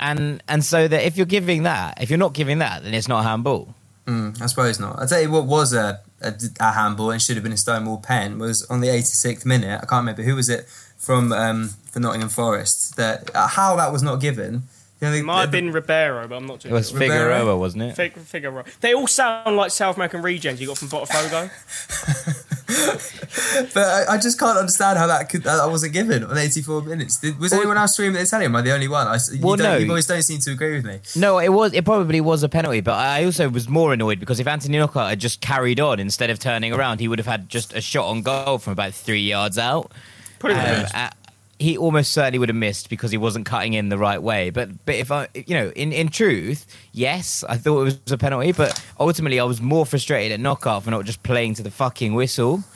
[0.00, 3.08] and and so that if you're giving that, if you're not giving that, then it's
[3.08, 3.74] not a handball.
[4.06, 4.98] Mm, I suppose not.
[5.00, 7.98] I'll tell you what was a, a, a handball and should have been a Stonewall
[7.98, 9.80] pen was on the 86th minute.
[9.82, 10.68] I can't remember who was it
[11.06, 12.96] from um, for Nottingham Forest.
[12.96, 14.52] That uh, how that was not given
[15.00, 16.98] You know, the- It might have been Ribeiro, but I'm not too It was sure.
[17.00, 17.34] Rivera?
[17.38, 17.96] Figueroa, wasn't it?
[17.96, 18.64] Fig- Figueroa.
[18.80, 21.50] They all sound like South American regens you got from Botafogo.
[23.74, 27.18] But I, I just can't understand how that could that wasn't given on 84 minutes.
[27.20, 28.50] Did, was anyone else streaming the Italian?
[28.52, 29.06] Am I the only one?
[29.06, 29.76] I, you, Well, no.
[29.76, 30.98] you always don't seem to agree with me.
[31.14, 31.72] No, it was.
[31.72, 35.08] It probably was a penalty, but I also was more annoyed because if Anthony Knockaert
[35.10, 38.06] had just carried on instead of turning around, he would have had just a shot
[38.08, 39.90] on goal from about three yards out.
[40.46, 40.94] Pretty Um, much.
[40.94, 41.10] uh,
[41.58, 44.50] he almost certainly would have missed because he wasn't cutting in the right way.
[44.50, 48.18] But but if I, you know, in, in truth, yes, I thought it was a
[48.18, 48.52] penalty.
[48.52, 52.12] But ultimately, I was more frustrated at Knockaert for not just playing to the fucking
[52.14, 52.62] whistle.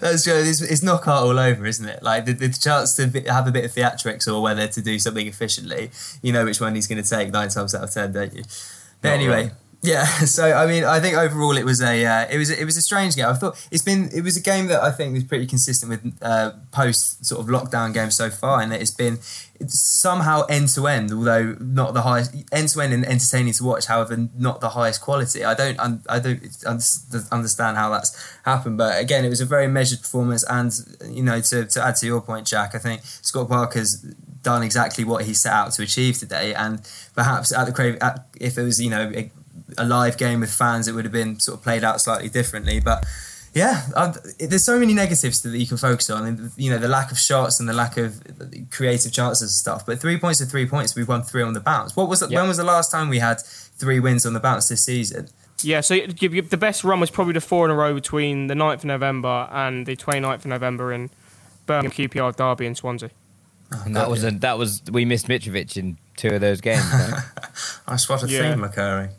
[0.00, 0.34] That's true.
[0.34, 2.02] It's, it's Knockaert all over, isn't it?
[2.02, 5.26] Like the, the chance to have a bit of theatrics or whether to do something
[5.26, 5.90] efficiently.
[6.22, 8.44] You know which one he's going to take nine times out of ten, don't you?
[9.02, 9.50] But Not anyway, wrong.
[9.84, 10.06] Yeah.
[10.24, 12.82] So I mean, I think overall it was a uh, it was it was a
[12.82, 13.26] strange game.
[13.26, 16.18] I thought it's been it was a game that I think was pretty consistent with
[16.22, 19.18] uh, post sort of lockdown games so far, and it's been
[19.60, 23.64] it's somehow end to end, although not the highest end to end and entertaining to
[23.64, 23.86] watch.
[23.86, 25.44] However, not the highest quality.
[25.44, 26.40] I don't I don't
[27.30, 28.10] understand how that's
[28.44, 30.44] happened, but again, it was a very measured performance.
[30.44, 30.72] And
[31.08, 33.96] you know, to to add to your point, Jack, I think Scott Parker's
[34.42, 36.80] done exactly what he set out to achieve today, and
[37.14, 37.98] perhaps at the crave,
[38.40, 39.12] if it was you know
[39.78, 42.80] a live game with fans, it would have been sort of played out slightly differently,
[42.80, 43.04] but.
[43.56, 46.88] Yeah, i there's so many negatives that you can focus on, and you know the
[46.88, 48.20] lack of shots and the lack of
[48.72, 49.86] creative chances and stuff.
[49.86, 50.96] But three points are three points.
[50.96, 51.94] We've won three on the bounce.
[51.94, 52.40] What was it, Yeah.
[52.40, 53.40] when was the last time we had
[53.78, 55.28] three wins on the bounce this season?
[55.62, 58.48] Yeah, so you- you- the best run was probably the four in a row between
[58.48, 61.10] the 9th of November and the 29th of November in
[61.66, 63.10] Birmingham QPR Derby in Swansea.
[63.72, 66.82] Oh, and that was a, that was we missed Mitrovic in two of those games.
[66.92, 67.22] right?
[67.86, 68.52] I spot a Yeah.
[68.52, 69.10] theme occurring.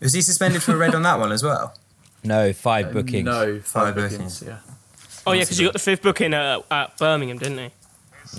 [0.00, 1.74] Was he suspended for a red on that one as well?
[2.24, 3.24] no, five bookings.
[3.24, 4.40] No, Five five bookings.
[4.40, 4.42] bookings.
[4.42, 4.58] Yeah.
[5.26, 7.70] Oh, yeah, because you got the fifth booking at, at Birmingham, didn't he?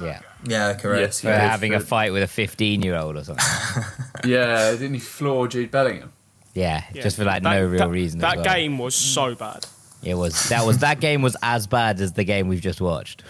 [0.03, 1.01] Yeah, Yeah, correct.
[1.01, 3.45] Yes, he for did having a for- fight with a fifteen-year-old or something.
[4.25, 6.11] Yeah, didn't he floor Jude Bellingham?
[6.53, 7.01] Yeah, Yeah.
[7.03, 8.19] just for like That- no real that- reason.
[8.19, 8.55] That as well.
[8.55, 9.65] game was so bad.
[10.03, 13.23] It was that was that game was as bad as the game we've just watched.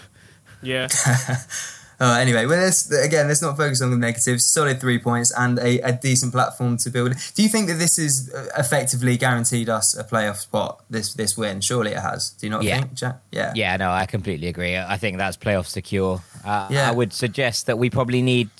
[0.62, 0.88] Yeah.
[1.98, 4.44] Uh, anyway, well, let's, again, let's not focus on the negatives.
[4.44, 7.14] Solid three points and a, a decent platform to build.
[7.34, 10.82] Do you think that this has uh, effectively guaranteed us a playoff spot?
[10.90, 12.30] This this win, surely it has.
[12.30, 12.80] Do you not Yeah.
[12.80, 13.20] think, Jack?
[13.32, 13.52] Yeah.
[13.54, 14.76] Yeah, no, I completely agree.
[14.76, 16.22] I think that's playoff secure.
[16.44, 16.88] Uh, Yeah.
[16.90, 18.50] I would suggest that we probably need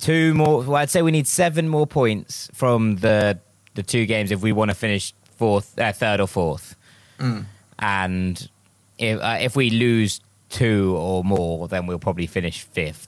[0.00, 0.62] two more.
[0.62, 3.38] Well, I'd say we need seven more points from the
[3.74, 6.76] the two games if we want to finish fourth, uh, third, or fourth.
[7.18, 7.44] Mm.
[7.78, 8.48] And
[8.96, 13.06] if uh, if we lose two or more, then we'll probably finish fifth.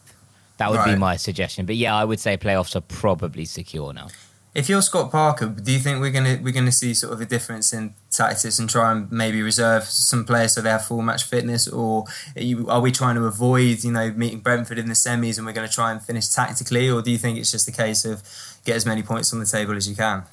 [0.59, 1.65] That would be my suggestion.
[1.65, 4.09] But yeah, I would say playoffs are probably secure now.
[4.53, 7.25] If you're Scott Parker, do you think we're gonna we're gonna see sort of a
[7.25, 11.23] difference in tactics and try and maybe reserve some players so they have full match
[11.23, 12.05] fitness, or
[12.37, 15.47] are, you, are we trying to avoid you know meeting Brentford in the semis and
[15.47, 18.05] we're going to try and finish tactically, or do you think it's just a case
[18.05, 18.23] of
[18.65, 20.25] get as many points on the table as you can?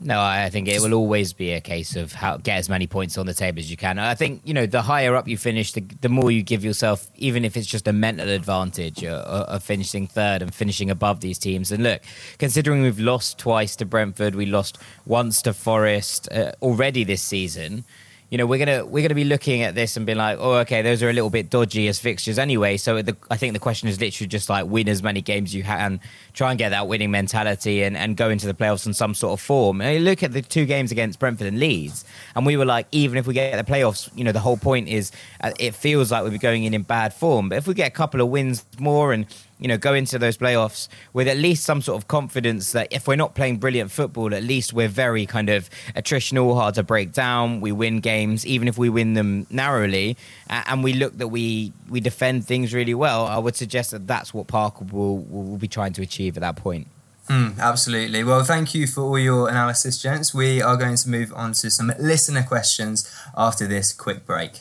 [0.00, 3.16] No, I think it will always be a case of how get as many points
[3.16, 3.98] on the table as you can.
[3.98, 7.08] I think you know the higher up you finish, the, the more you give yourself,
[7.16, 11.38] even if it's just a mental advantage uh, of finishing third and finishing above these
[11.38, 11.72] teams.
[11.72, 12.02] And look,
[12.38, 17.84] considering we've lost twice to Brentford, we lost once to Forest uh, already this season.
[18.30, 20.82] You know, we're gonna we're gonna be looking at this and being like, oh, okay,
[20.82, 22.76] those are a little bit dodgy as fixtures anyway.
[22.76, 25.62] So the, I think the question is literally just like win as many games you
[25.62, 26.00] can,
[26.32, 29.34] try and get that winning mentality, and, and go into the playoffs in some sort
[29.34, 29.80] of form.
[29.80, 32.88] And you look at the two games against Brentford and Leeds, and we were like,
[32.92, 36.10] even if we get the playoffs, you know, the whole point is uh, it feels
[36.10, 37.50] like we're going in in bad form.
[37.50, 39.26] But if we get a couple of wins more and
[39.64, 43.08] you know, go into those playoffs with at least some sort of confidence that if
[43.08, 47.12] we're not playing brilliant football, at least we're very kind of attritional, hard to break
[47.12, 47.62] down.
[47.62, 50.18] We win games, even if we win them narrowly,
[50.50, 53.24] and we look that we we defend things really well.
[53.24, 56.56] I would suggest that that's what Parker will will be trying to achieve at that
[56.56, 56.86] point.
[57.28, 58.22] Mm, absolutely.
[58.22, 60.34] Well, thank you for all your analysis, gents.
[60.34, 64.60] We are going to move on to some listener questions after this quick break.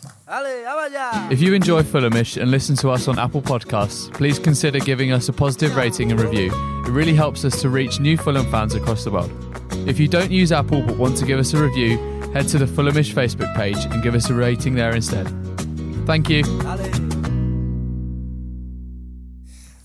[1.30, 5.28] If you enjoy Fulhamish and listen to us on Apple Podcasts, please consider giving us
[5.28, 6.52] a positive rating and review.
[6.86, 9.32] It really helps us to reach new Fulham fans across the world.
[9.86, 11.98] If you don't use Apple but want to give us a review,
[12.34, 15.28] head to the Fulhamish Facebook page and give us a rating there instead.
[16.06, 17.13] Thank you.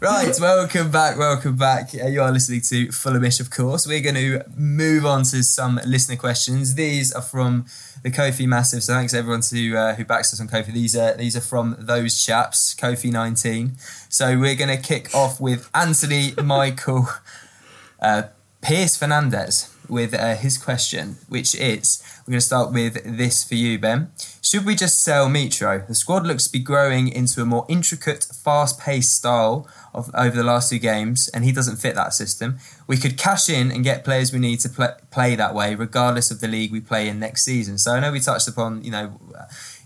[0.00, 1.90] Right, welcome back, welcome back.
[1.92, 3.84] Uh, you are listening to Fulhamish, of course.
[3.84, 6.76] We're going to move on to some listener questions.
[6.76, 7.66] These are from
[8.04, 10.70] the Ko-fi Massive, so thanks everyone to uh, who backs us on Ko-fi.
[10.70, 13.72] These are these are from those chaps, Ko-fi nineteen.
[14.08, 17.08] So we're going to kick off with Anthony Michael
[18.00, 18.22] uh,
[18.60, 19.74] Pierce Fernandez.
[19.88, 24.10] With uh, his question, which is we're going to start with this for you, Ben.
[24.42, 25.86] Should we just sell Mitro?
[25.86, 30.36] The squad looks to be growing into a more intricate, fast paced style of over
[30.36, 32.58] the last two games, and he doesn't fit that system.
[32.86, 36.30] We could cash in and get players we need to play, play that way, regardless
[36.30, 37.78] of the league we play in next season.
[37.78, 39.18] So I know we touched upon, you know,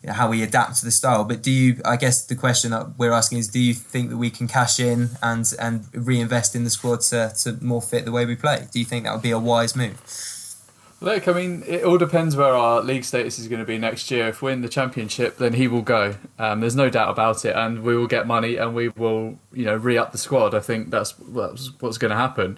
[0.08, 1.24] how we adapt to the style.
[1.24, 1.80] But do you?
[1.84, 4.80] I guess the question that we're asking is: Do you think that we can cash
[4.80, 8.66] in and and reinvest in the squad to, to more fit the way we play?
[8.72, 10.00] Do you think that would be a wise move?
[11.02, 14.08] Look, I mean, it all depends where our league status is going to be next
[14.12, 14.28] year.
[14.28, 16.14] If we're in the championship, then he will go.
[16.38, 19.64] Um, there's no doubt about it, and we will get money, and we will, you
[19.64, 20.54] know, re-up the squad.
[20.54, 22.56] I think that's, that's what's going to happen.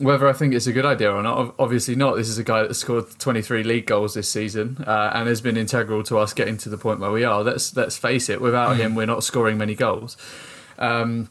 [0.00, 2.16] Whether I think it's a good idea or not, obviously not.
[2.16, 5.56] This is a guy that scored 23 league goals this season uh, and has been
[5.56, 7.42] integral to us getting to the point where we are.
[7.42, 8.40] Let's let's face it.
[8.40, 8.80] Without mm.
[8.80, 10.16] him, we're not scoring many goals,
[10.78, 11.28] um,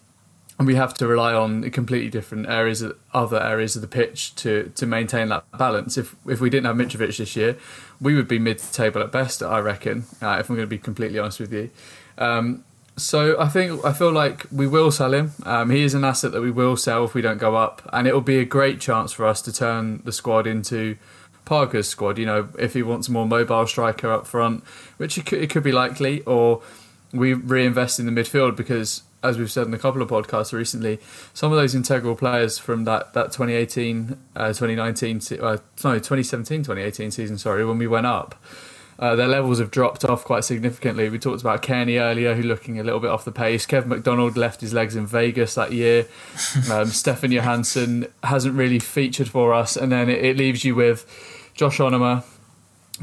[0.59, 4.35] and we have to rely on completely different areas, of, other areas of the pitch
[4.35, 5.97] to to maintain that balance.
[5.97, 7.57] If if we didn't have Mitrovic this year,
[7.99, 9.41] we would be mid-table at best.
[9.41, 10.05] I reckon.
[10.21, 11.71] Uh, if I'm going to be completely honest with you.
[12.19, 12.63] Um,
[13.01, 15.31] so I think I feel like we will sell him.
[15.43, 18.07] Um, he is an asset that we will sell if we don't go up, and
[18.07, 20.97] it will be a great chance for us to turn the squad into
[21.45, 22.17] Parker's squad.
[22.17, 24.63] You know, if he wants a more mobile striker up front,
[24.97, 26.61] which it could, it could be likely, or
[27.11, 30.99] we reinvest in the midfield because, as we've said in a couple of podcasts recently,
[31.33, 37.11] some of those integral players from that that 2018, uh, 2019, uh, no 2017, 2018
[37.11, 38.35] season, sorry, when we went up
[38.99, 41.09] uh, their levels have dropped off quite significantly.
[41.09, 43.65] We talked about Kenny earlier, who looking a little bit off the pace.
[43.65, 46.05] Kevin McDonald left his legs in Vegas that year.
[46.69, 51.05] Um, Stefan Johansen hasn't really featured for us, and then it, it leaves you with
[51.55, 52.23] Josh Onomah,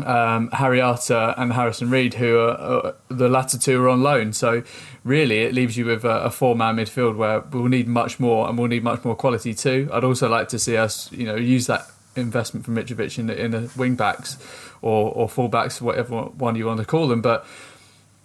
[0.05, 4.33] um, Harry Arter, and Harrison Reed, who are uh, the latter two are on loan.
[4.33, 4.63] So
[5.05, 8.59] really, it leaves you with a, a four-man midfield where we'll need much more, and
[8.59, 9.89] we'll need much more quality too.
[9.93, 13.41] I'd also like to see us, you know, use that investment from Mitrovic in the,
[13.41, 14.39] in the wing backs
[14.83, 17.23] or or fullbacks, whatever one you want to call them.
[17.23, 17.47] But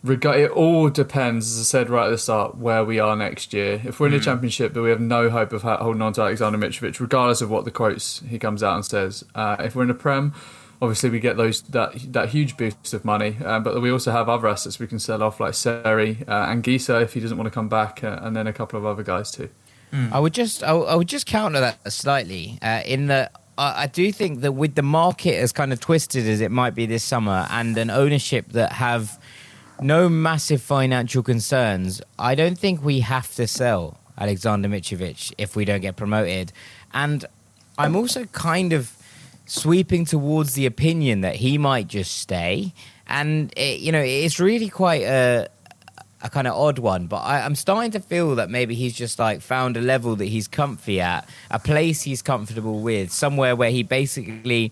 [0.03, 3.81] it all depends, as I said right at the start, where we are next year.
[3.83, 4.23] If we're in the mm.
[4.23, 7.65] championship, but we have no hope of holding on to Aleksandar Mitrovic, regardless of what
[7.65, 9.23] the quotes he comes out and says.
[9.35, 10.33] Uh, if we're in the Prem,
[10.81, 14.27] obviously we get those that that huge boost of money, uh, but we also have
[14.27, 17.45] other assets we can sell off, like Seri uh, and Anguissa if he doesn't want
[17.45, 19.49] to come back, uh, and then a couple of other guys too.
[19.93, 20.11] Mm.
[20.11, 24.11] I would just I, I, would just counter that slightly uh, in that I, do
[24.11, 27.47] think that with the market as kind of twisted as it might be this summer,
[27.51, 29.21] and an ownership that have
[29.79, 35.65] no massive financial concerns, I don't think we have to sell Aleksandar Mitrovic if we
[35.65, 36.51] don't get promoted.
[36.93, 37.25] And
[37.77, 38.95] I'm also kind of
[39.45, 42.73] sweeping towards the opinion that he might just stay.
[43.07, 45.47] And it, you know, it's really quite a
[46.23, 49.17] a kind of odd one, but I, am starting to feel that maybe he's just
[49.19, 53.71] like found a level that he's comfy at, a place he's comfortable with, somewhere where
[53.71, 54.71] he basically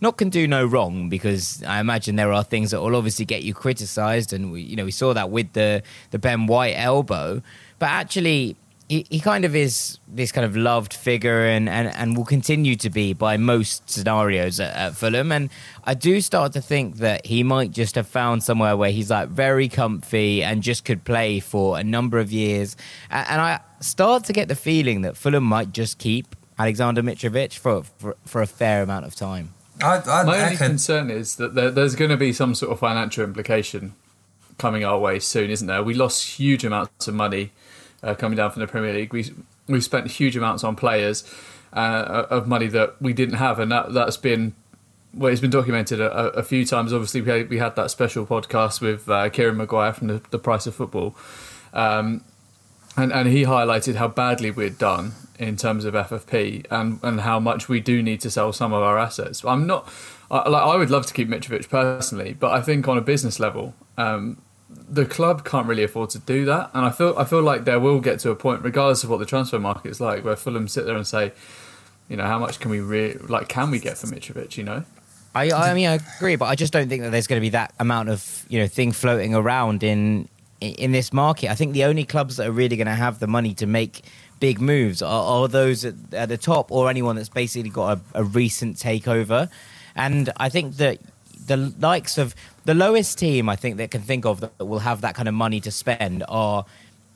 [0.00, 3.42] not can do no wrong because I imagine there are things that will obviously get
[3.42, 7.42] you criticised, and we, you know we saw that with the the Ben White elbow,
[7.78, 8.56] but actually
[8.88, 12.76] he, he kind of is this kind of loved figure and, and, and will continue
[12.76, 15.32] to be by most scenarios at, at, Fulham.
[15.32, 15.50] And
[15.84, 19.28] I do start to think that he might just have found somewhere where he's like
[19.28, 22.76] very comfy and just could play for a number of years.
[23.10, 27.58] And, and I start to get the feeling that Fulham might just keep Aleksandar Mitrovic
[27.58, 29.52] for, for, for a fair amount of time.
[29.82, 32.78] I, I, My only concern is that there, there's going to be some sort of
[32.78, 33.94] financial implication
[34.58, 35.82] coming our way soon, isn't there?
[35.82, 37.52] We lost huge amounts of money
[38.06, 39.12] uh, coming down from the Premier League.
[39.12, 39.32] We
[39.66, 41.24] we spent huge amounts on players
[41.72, 44.54] uh, of money that we didn't have, and that that's been
[45.12, 46.92] well, it's been documented a, a few times.
[46.92, 50.38] Obviously, we had, we had that special podcast with uh, Kieran Maguire from the, the
[50.38, 51.16] Price of Football,
[51.72, 52.22] um,
[52.96, 57.40] and and he highlighted how badly we'd done in terms of FFP and and how
[57.40, 59.44] much we do need to sell some of our assets.
[59.44, 59.88] I'm not.
[60.30, 63.40] I, like I would love to keep Mitrovic personally, but I think on a business
[63.40, 67.42] level, um, the club can't really afford to do that, and I feel I feel
[67.42, 70.24] like there will get to a point, regardless of what the transfer market is like,
[70.24, 71.32] where Fulham sit there and say,
[72.08, 74.56] you know, how much can we re- like can we get for Mitrovic?
[74.56, 74.84] You know.
[75.34, 77.50] I, I mean, I agree, but I just don't think that there's going to be
[77.50, 80.28] that amount of you know thing floating around in
[80.60, 81.50] in this market.
[81.50, 84.02] I think the only clubs that are really going to have the money to make
[84.40, 88.20] big moves are, are those at, at, the top or anyone that's basically got a,
[88.20, 89.48] a recent takeover.
[89.94, 90.98] And I think that
[91.46, 92.34] the likes of
[92.66, 95.34] the lowest team I think that can think of that will have that kind of
[95.34, 96.66] money to spend are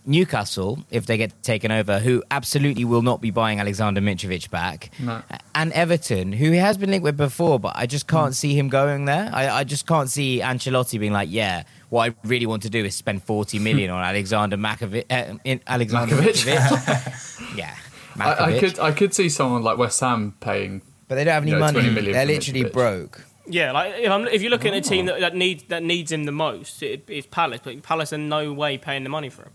[0.06, 4.90] Newcastle, if they get taken over, who absolutely will not be buying Aleksandar Mitrovic back,
[4.98, 5.22] no.
[5.54, 8.36] and Everton, who he has been linked with before, but I just can't mm.
[8.36, 9.28] see him going there.
[9.32, 12.82] I, I, just can't see Ancelotti being like, yeah, what I really want to do
[12.82, 15.04] is spend 40 million on Aleksandar Makovic.
[15.10, 17.54] Uh, Aleksandar Mitrovic.
[17.56, 17.76] yeah.
[18.18, 21.42] I, I, could I could see someone like West Ham paying But they don't have
[21.42, 22.12] any Yeah, 20 money.
[22.12, 22.72] They're literally Mitrovic.
[22.72, 23.24] broke.
[23.50, 24.90] Yeah, like if, I'm, if you're looking at a Oh.
[24.90, 27.60] team that, that needs that needs him the most, it, it's Palace.
[27.62, 29.52] But Palace are no way paying the money for him.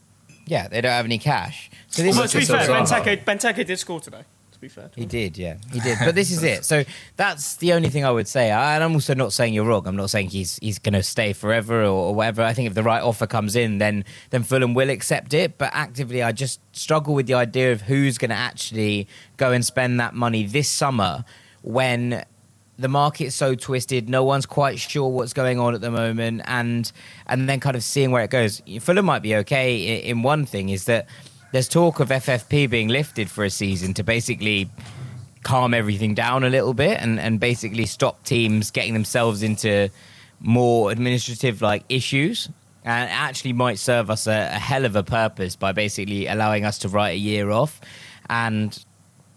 [0.48, 1.72] Yeah, they don't have any cash.
[1.88, 4.24] So this Well, is to be fair, Benteke, Benteke did score today.
[4.52, 5.98] To be fair, to He did, yeah, he did.
[6.00, 6.64] But this is it.
[6.64, 6.86] So
[7.18, 8.52] that's the only thing I would say.
[8.52, 9.86] And I'm also not saying you're wrong.
[9.88, 12.42] I'm not saying he's he's going to stay forever or, or whatever.
[12.42, 15.58] I think if the right offer comes in, then then Fulham will accept it.
[15.58, 19.66] But actively, I just struggle with the idea of who's going to actually go and
[19.66, 21.26] spend that money this summer
[21.64, 22.24] when
[22.78, 24.10] the market's so twisted.
[24.10, 26.92] No one's quite sure what's going on at the moment, and
[27.28, 28.62] and then kind of seeing where it goes.
[28.80, 31.08] Fulham might be okay in one thing is that
[31.52, 34.70] there's talk of FFP being lifted for a season to basically
[35.44, 39.90] calm everything down a little bit and, and basically stop teams getting themselves into
[40.40, 42.50] more administrative like issues
[42.84, 46.66] and it actually might serve us a, a hell of a purpose by basically allowing
[46.66, 47.80] us to write a year off
[48.30, 48.84] and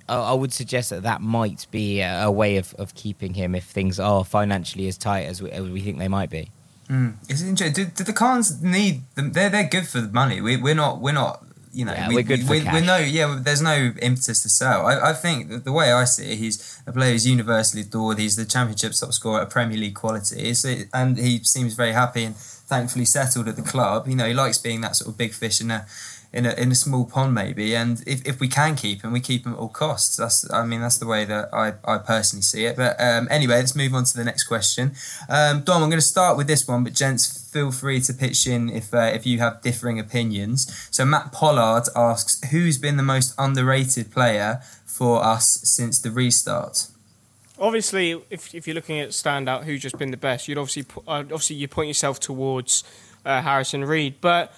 [0.09, 3.55] I I would suggest that that might be a, a way of, of keeping him
[3.55, 6.51] if things are financially as tight as we, as we think they might be.
[6.89, 7.15] Mm.
[7.29, 7.85] It's interesting.
[7.85, 9.33] Do, do the Khans need them?
[9.33, 10.41] They're they're good for the money.
[10.41, 11.45] We we're not we're not.
[11.71, 12.73] You know, Yeah, we, we're good we, for we, cash.
[12.75, 13.39] we're no, yeah.
[13.41, 14.87] There's no impetus to sell.
[14.87, 18.19] I, I think the way I see it, he's a player who's universally adored.
[18.19, 22.25] He's the Championship top scorer at Premier League quality, it- and he seems very happy
[22.25, 24.09] and thankfully settled at the club.
[24.09, 25.87] You know, he likes being that sort of big fish in a
[26.33, 27.75] in a in a small pond, maybe.
[27.75, 30.17] And if, if we can keep him, we keep him at all costs.
[30.17, 32.77] That's I mean that's the way that I, I personally see it.
[32.77, 34.93] But um, anyway, let's move on to the next question.
[35.29, 38.47] Um, Dom, I'm going to start with this one, but gents, feel free to pitch
[38.47, 40.89] in if uh, if you have differing opinions.
[40.91, 46.89] So Matt Pollard asks, who's been the most underrated player for us since the restart?
[47.61, 51.19] obviously, if, if you're looking at standout, who's just been the best, you'd obviously uh,
[51.19, 52.85] obviously you point yourself towards
[53.25, 54.53] uh, Harrison Reed, but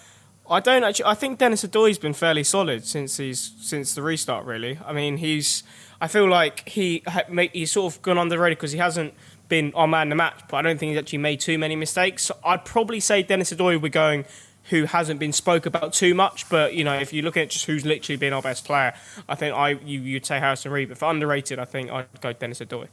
[0.50, 1.04] I don't actually.
[1.04, 4.44] I think Denis Odoi's been fairly solid since he's since the restart.
[4.44, 5.62] Really, I mean, he's.
[6.00, 7.04] I feel like he
[7.52, 9.14] he's sort of gone underrated because he hasn't
[9.48, 12.24] been our man the match, but I don't think he's actually made too many mistakes.
[12.24, 13.80] So I'd probably say Denis Odoi.
[13.80, 14.24] We're going.
[14.64, 17.64] Who hasn't been spoke about too much, but you know, if you look at just
[17.64, 18.92] who's literally been our best player,
[19.26, 22.34] I think I you you'd say Harrison Reed, but for underrated, I think I'd go
[22.34, 22.88] Denis Odoi.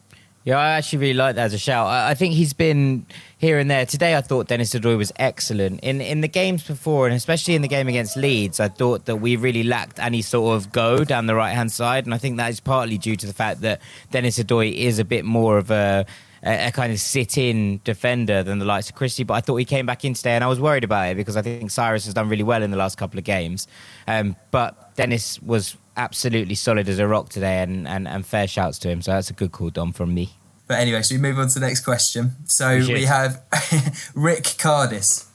[0.48, 1.88] Yeah, I actually really like that as a shout.
[1.88, 3.06] I, I think he's been
[3.38, 3.86] here and there.
[3.86, 7.62] Today, I thought Denis Odoi was excellent in in the games before, and especially in
[7.62, 8.62] the game against Leeds.
[8.62, 12.06] I thought that we really lacked any sort of go down the right hand side,
[12.06, 13.82] and I think that is partly due to the fact that
[14.12, 16.06] Denis Odoi is a bit more of a
[16.44, 19.26] a, kind of sit-in defender than the likes of Christie.
[19.26, 21.36] But I thought he came back in today, and I was worried about it because
[21.36, 23.68] I think Cyrus has done really well in the last couple of games.
[24.08, 28.80] Um, but Denis was absolutely solid as a rock today, and, and, and fair shouts
[28.80, 29.02] to him.
[29.02, 30.37] So that's a good call, Dom, from me.
[30.68, 32.32] But anyway, so we move on to the next question.
[32.46, 33.42] So We we have
[34.16, 35.26] Rick Cardis.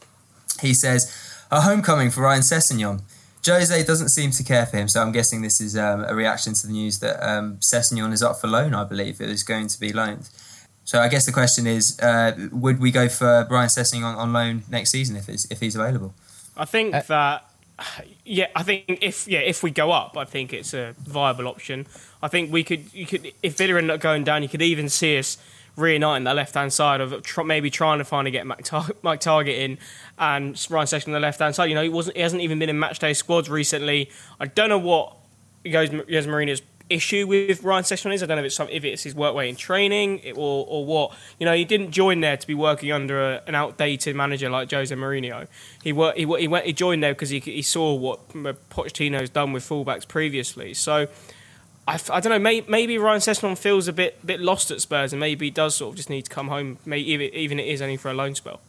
[0.61, 1.11] He says,
[1.51, 3.01] a homecoming for Ryan Sessegnon.
[3.45, 6.53] Jose doesn't seem to care for him, so I'm guessing this is um, a reaction
[6.53, 9.19] to the news that um, Sessegnon is up for loan, I believe.
[9.19, 10.29] It is going to be loaned.
[10.85, 14.33] So I guess the question is, uh, would we go for Ryan Sessegnon on, on
[14.33, 16.13] loan next season if, it's, if he's available?
[16.55, 17.49] I think Uh, that
[18.23, 21.87] yeah, I think if yeah if we go up, I think it's a viable option.
[22.23, 24.87] I think we could you could if Villa end up going down, you could even
[24.87, 25.37] see us
[25.75, 29.57] reuniting that left hand side of maybe trying to finally get Mike, Tar- Mike Targett
[29.57, 29.77] in
[30.17, 31.65] and Ryan Sessegnon on the left hand side.
[31.65, 34.09] You know, he wasn't he hasn't even been in match day squads recently.
[34.39, 35.17] I don't know what
[35.65, 38.23] Jose Mourinho's issue with Ryan Sessegnon is.
[38.23, 40.85] I don't know if it's some, if it's his work way in training or or
[40.85, 41.13] what.
[41.39, 44.71] You know, he didn't join there to be working under a, an outdated manager like
[44.71, 45.47] Jose Mourinho.
[45.83, 49.51] He worked, he, he went he joined there because he he saw what Pochettino's done
[49.51, 50.73] with fullbacks previously.
[50.73, 51.07] So.
[51.87, 52.39] I, I don't know.
[52.39, 55.75] May, maybe Ryan Sessegnon feels a bit bit lost at Spurs, and maybe he does
[55.75, 56.77] sort of just need to come home.
[56.85, 58.61] Maybe even, even it is only for a loan spell.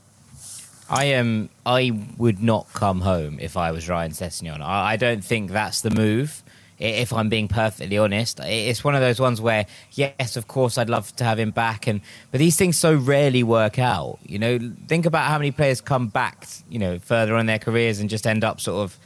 [0.88, 1.48] I am.
[1.64, 4.60] I would not come home if I was Ryan Sessegnon.
[4.60, 6.42] I, I don't think that's the move.
[6.76, 10.90] If I'm being perfectly honest, it's one of those ones where, yes, of course, I'd
[10.90, 12.00] love to have him back, and
[12.32, 14.18] but these things so rarely work out.
[14.26, 14.58] You know,
[14.88, 18.26] think about how many players come back, you know, further on their careers and just
[18.26, 18.98] end up sort of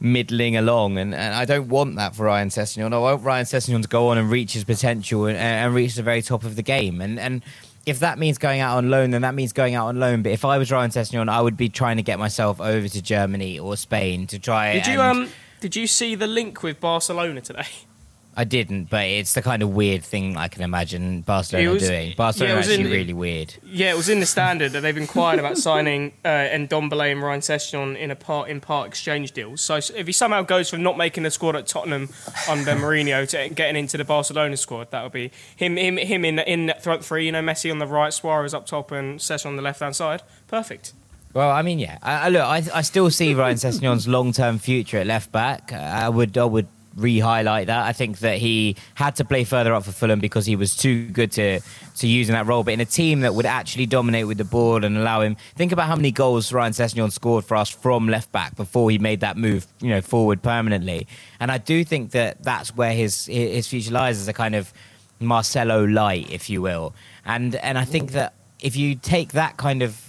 [0.00, 2.92] middling along, and, and I don't want that for Ryan Sessegnon.
[2.92, 6.02] I want Ryan Sessegnon to go on and reach his potential and, and reach the
[6.02, 7.00] very top of the game.
[7.00, 7.42] And and
[7.86, 10.22] if that means going out on loan, then that means going out on loan.
[10.22, 13.02] But if I was Ryan Sessegnon, I would be trying to get myself over to
[13.02, 14.72] Germany or Spain to try.
[14.74, 15.28] Did you and- um
[15.60, 17.66] did you see the link with Barcelona today?
[18.38, 22.12] I didn't, but it's the kind of weird thing I can imagine Barcelona was- doing.
[22.16, 23.54] Barcelona it was actually in- really weird.
[23.64, 27.40] Yeah, it was in the standard that they've inquired about signing uh, Ndombele and Ryan
[27.40, 29.62] Sessegnon in a part in part exchange deals.
[29.62, 32.10] So if he somehow goes from not making the squad at Tottenham
[32.46, 36.38] under Mourinho to getting into the Barcelona squad, that would be him him him in
[36.40, 37.24] in front three.
[37.24, 39.96] You know, Messi on the right, Suarez up top, and Sessegnon on the left hand
[39.96, 40.22] side.
[40.46, 40.92] Perfect.
[41.32, 41.98] Well, I mean, yeah.
[42.02, 45.70] I, I look, I, I still see Ryan Sessegnon's long-term future at left back.
[45.70, 46.66] I would, I would
[46.96, 47.86] re-highlight that.
[47.86, 51.08] I think that he had to play further up for Fulham because he was too
[51.08, 51.60] good to
[51.96, 52.64] to use in that role.
[52.64, 55.72] But in a team that would actually dominate with the ball and allow him, think
[55.72, 59.20] about how many goals Ryan Sessegnon scored for us from left back before he made
[59.20, 61.06] that move, you know, forward permanently.
[61.38, 64.72] And I do think that that's where his his future lies as a kind of
[65.20, 66.94] Marcelo light, if you will.
[67.24, 70.00] And and I think that if you take that kind of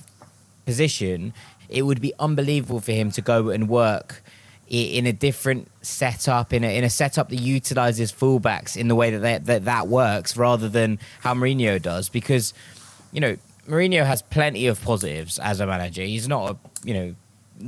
[0.65, 1.33] position,
[1.69, 4.23] it would be unbelievable for him to go and work
[4.68, 9.11] in a different setup, in a, in a setup that utilizes fullbacks in the way
[9.11, 12.09] that, they, that that works, rather than how Mourinho does.
[12.09, 12.53] Because,
[13.11, 13.38] you know,
[13.68, 16.01] Mourinho has plenty of positives as a manager.
[16.01, 16.57] He's not, a,
[16.88, 17.15] you know,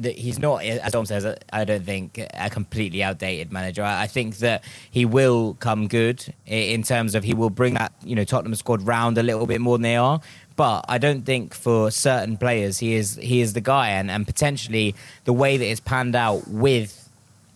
[0.04, 3.84] he's not, as Tom says, I don't think a completely outdated manager.
[3.84, 8.16] I think that he will come good in terms of he will bring that, you
[8.16, 10.22] know, Tottenham squad round a little bit more than they are.
[10.60, 14.28] But I don't think for certain players he is he is the guy, and, and
[14.28, 14.93] potentially
[15.24, 17.10] the way that it's panned out with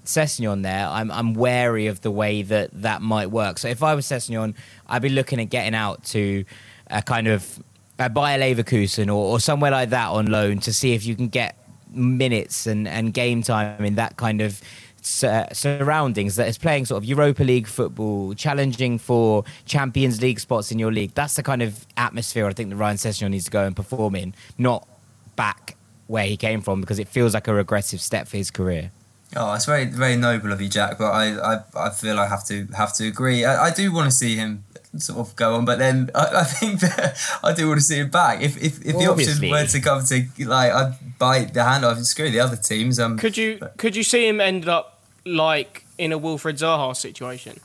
[0.05, 3.57] Sessegnon there, I'm I'm wary of the way that that might work.
[3.57, 4.55] So if I was Sessegnon,
[4.87, 6.45] I'd be looking at getting out to
[6.87, 7.61] a kind of
[7.99, 11.27] a Bayer Leverkusen or, or somewhere like that on loan to see if you can
[11.27, 11.57] get
[11.91, 14.61] minutes and, and game time in that kind of
[15.05, 20.79] surroundings that is playing sort of Europa League football, challenging for Champions League spots in
[20.79, 21.13] your league.
[21.13, 24.15] That's the kind of atmosphere I think that Ryan Sessegnon needs to go and perform
[24.15, 24.87] in, not
[25.35, 25.75] back
[26.07, 28.91] where he came from because it feels like a regressive step for his career.
[29.35, 30.97] Oh, it's very very noble of you, Jack.
[30.97, 33.45] But I, I, I feel I have to have to agree.
[33.45, 34.63] I, I do want to see him
[34.97, 37.97] sort of go on, but then I, I think that I do want to see
[37.97, 38.41] him back.
[38.41, 41.97] If if, if the option were to come to like I'd bite the hand off
[41.97, 42.99] and screw the other teams.
[42.99, 44.92] Um, could you but, could you see him end up
[45.25, 47.59] like in a Wilfried Zaha situation?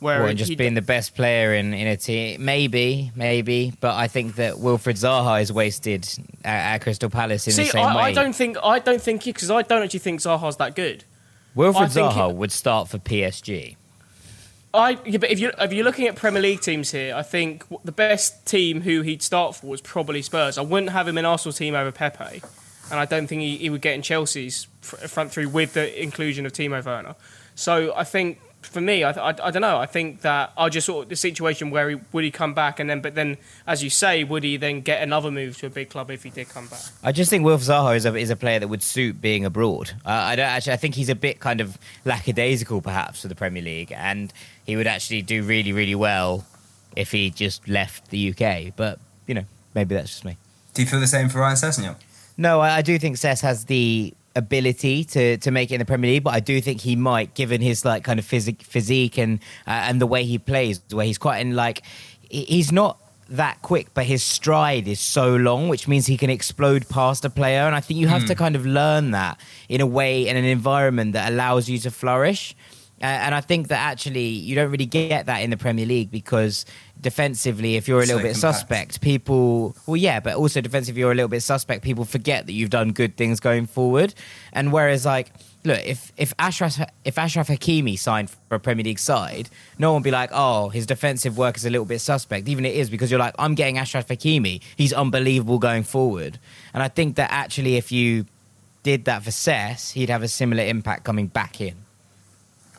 [0.00, 4.06] Where well, just being the best player in, in a team, maybe, maybe, but I
[4.06, 6.06] think that Wilfried Zaha is wasted
[6.44, 8.02] at, at Crystal Palace in See, the same I, way.
[8.02, 11.04] I don't think I don't think because I don't actually think Zaha's that good.
[11.56, 13.76] Wilfried Zaha it, would start for PSG.
[14.74, 17.64] I yeah, but if you if you're looking at Premier League teams here, I think
[17.84, 20.58] the best team who he'd start for was probably Spurs.
[20.58, 22.42] I wouldn't have him in Arsenal team over Pepe,
[22.90, 26.46] and I don't think he, he would get in Chelsea's front three with the inclusion
[26.46, 27.14] of Timo Werner.
[27.54, 29.78] So I think for me, I, I, I, don't know.
[29.78, 32.80] I think that I just sort of the situation where he would he come back
[32.80, 35.70] and then, but then, as you say, would he then get another move to a
[35.70, 36.80] big club if he did come back?
[37.02, 39.92] I just think Wilf Zaha is a, is a player that would suit being abroad.
[40.04, 40.72] Uh, I don't actually.
[40.72, 44.32] I think he's a bit kind of lackadaisical, perhaps, for the Premier League, and
[44.64, 46.46] he would actually do really, really well
[46.96, 48.74] if he just left the UK.
[48.74, 50.36] But you know, maybe that's just me.
[50.74, 51.96] Do you feel the same for Ryan Sessegnon?
[52.36, 55.84] No, I, I do think Sess has the ability to, to make it in the
[55.84, 59.18] Premier League, but I do think he might, given his like kind of physique, physique
[59.18, 61.82] and uh, and the way he plays, where he's quite in like
[62.28, 66.88] he's not that quick, but his stride is so long, which means he can explode
[66.88, 67.62] past a player.
[67.62, 68.28] And I think you have mm.
[68.28, 71.90] to kind of learn that in a way in an environment that allows you to
[71.90, 72.54] flourish.
[73.04, 76.64] And I think that actually you don't really get that in the Premier League because
[77.00, 78.56] defensively, if you're a little so bit compact.
[78.56, 82.52] suspect, people, well, yeah, but also defensively, you're a little bit suspect, people forget that
[82.52, 84.14] you've done good things going forward.
[84.52, 85.32] And whereas, like,
[85.64, 90.00] look, if if Ashraf if Achraf Hakimi signed for a Premier League side, no one
[90.00, 92.48] would be like, oh, his defensive work is a little bit suspect.
[92.48, 94.62] Even it is because you're like, I'm getting Achraf Hakimi.
[94.76, 96.38] He's unbelievable going forward.
[96.72, 98.24] And I think that actually, if you
[98.82, 101.83] did that for Sess, he'd have a similar impact coming back in.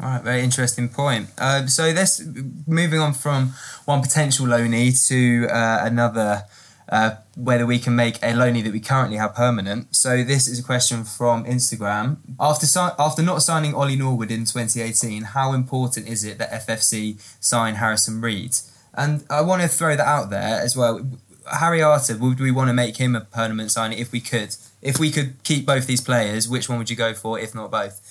[0.02, 1.30] All right, very interesting point.
[1.38, 2.22] Uh, so this
[2.68, 3.54] moving on from
[3.86, 6.43] one potential loanee to uh, another,
[6.89, 9.96] uh, whether we can make a loanee that we currently have permanent.
[9.96, 12.18] So this is a question from Instagram.
[12.39, 17.18] After si- after not signing Ollie Norwood in 2018, how important is it that FFC
[17.39, 18.58] sign Harrison Reed?
[18.93, 21.10] And I want to throw that out there as well.
[21.54, 24.56] Harry Arter, would we want to make him a permanent signing if we could?
[24.82, 27.39] If we could keep both these players, which one would you go for?
[27.39, 28.02] If not both?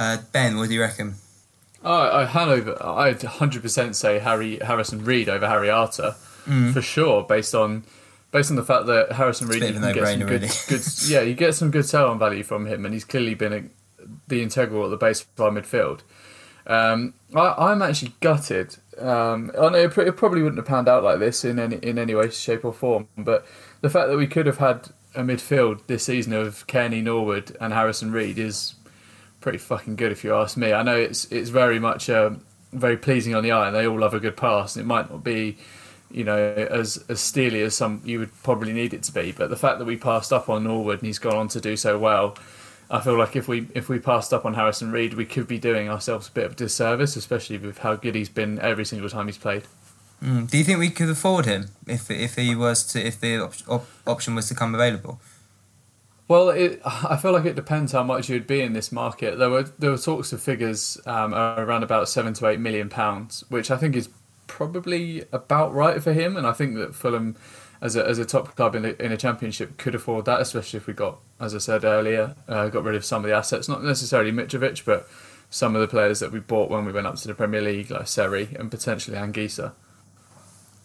[0.00, 1.16] Uh, ben, what do you reckon?
[1.84, 2.82] I hand over.
[2.82, 6.14] I'd hundred percent say Harry Harrison Reed over Harry Arter
[6.46, 6.72] mm.
[6.72, 7.84] for sure, based on
[8.32, 11.54] based on the fact that Harrison Reed you get some good, good, yeah, you get
[11.54, 13.62] some good sell on value from him, and he's clearly been a,
[14.26, 16.00] the integral at the base of our midfield.
[16.66, 18.76] Um, I, am actually gutted.
[18.98, 21.98] Um, I know it, it probably wouldn't have panned out like this in any in
[21.98, 23.46] any way, shape, or form, but
[23.82, 27.74] the fact that we could have had a midfield this season of Cairney, Norwood, and
[27.74, 28.76] Harrison Reed is
[29.40, 30.72] pretty fucking good if you ask me.
[30.72, 33.98] I know it's it's very much um, very pleasing on the eye, and they all
[33.98, 34.76] love a good pass.
[34.76, 35.56] And It might not be,
[36.10, 39.50] you know, as as steely as some you would probably need it to be, but
[39.50, 41.98] the fact that we passed up on Norwood and he's gone on to do so
[41.98, 42.36] well.
[42.92, 45.58] I feel like if we if we passed up on Harrison Reed, we could be
[45.58, 49.26] doing ourselves a bit of disservice, especially with how good he's been every single time
[49.26, 49.62] he's played.
[50.22, 50.50] Mm.
[50.50, 53.68] Do you think we could afford him if if he was to if the op-
[53.68, 55.20] op- option was to come available?
[56.30, 59.36] Well, it, I feel like it depends how much you'd be in this market.
[59.36, 63.42] There were there were talks of figures um, around about seven to eight million pounds,
[63.48, 64.08] which I think is
[64.46, 66.36] probably about right for him.
[66.36, 67.34] And I think that Fulham,
[67.80, 70.76] as a, as a top club in a, in a championship, could afford that, especially
[70.76, 73.68] if we got, as I said earlier, uh, got rid of some of the assets.
[73.68, 75.08] Not necessarily Mitrovic, but
[75.50, 77.90] some of the players that we bought when we went up to the Premier League,
[77.90, 79.72] like Seri and potentially Anguissa.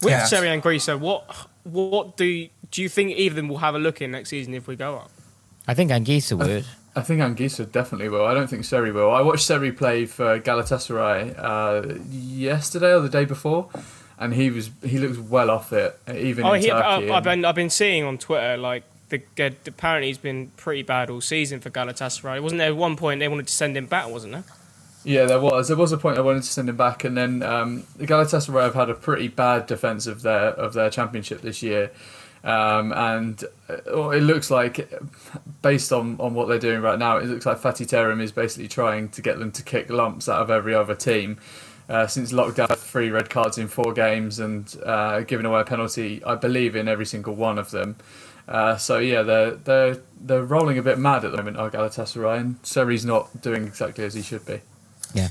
[0.02, 0.26] With Yeah.
[0.26, 3.80] Seri and Grisa, what what do do you think either of them will have a
[3.80, 5.12] look in next season if we go up?
[5.68, 6.66] I think Anguissa would.
[6.96, 8.26] I think Anguissa definitely will.
[8.26, 9.12] I don't think Seri will.
[9.12, 13.70] I watched Seri play for Galatasaray uh, yesterday or the day before,
[14.18, 16.84] and he was he looks well off it, even Oh, in he, Turkey.
[16.84, 19.22] I, and- I've been I've been seeing on Twitter like the
[19.68, 22.42] apparently he's been pretty bad all season for Galatasaray.
[22.42, 24.10] Wasn't there one point they wanted to send him back?
[24.10, 24.44] Wasn't there?
[25.04, 25.68] Yeah, there was.
[25.68, 28.64] There was a point I wanted to send him back, and then um, the Galatasaray
[28.64, 31.92] have had a pretty bad defence of their of their championship this year,
[32.46, 34.90] um, and uh, it looks like,
[35.62, 38.68] based on, on what they're doing right now, it looks like Fatih Terim is basically
[38.68, 41.38] trying to get them to kick lumps out of every other team.
[41.90, 46.24] Uh, since lockdown, three red cards in four games and uh, giving away a penalty,
[46.24, 47.96] I believe, in every single one of them.
[48.48, 51.58] Uh, so yeah, they're they're they're rolling a bit mad at the moment.
[51.58, 54.62] Our Galatasaray and Seri's not doing exactly as he should be.
[55.14, 55.30] Yeah.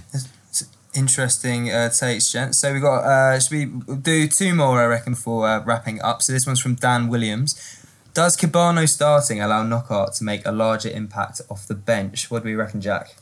[0.95, 2.59] Interesting uh, takes, gents.
[2.59, 3.05] So we got.
[3.05, 4.81] Uh, should we do two more?
[4.81, 6.23] I reckon for uh, wrapping up.
[6.23, 7.81] So this one's from Dan Williams.
[8.15, 12.31] Does Kebano starting allow Knockaert to make a larger impact off the bench?
[12.31, 13.17] What do we reckon, Jack?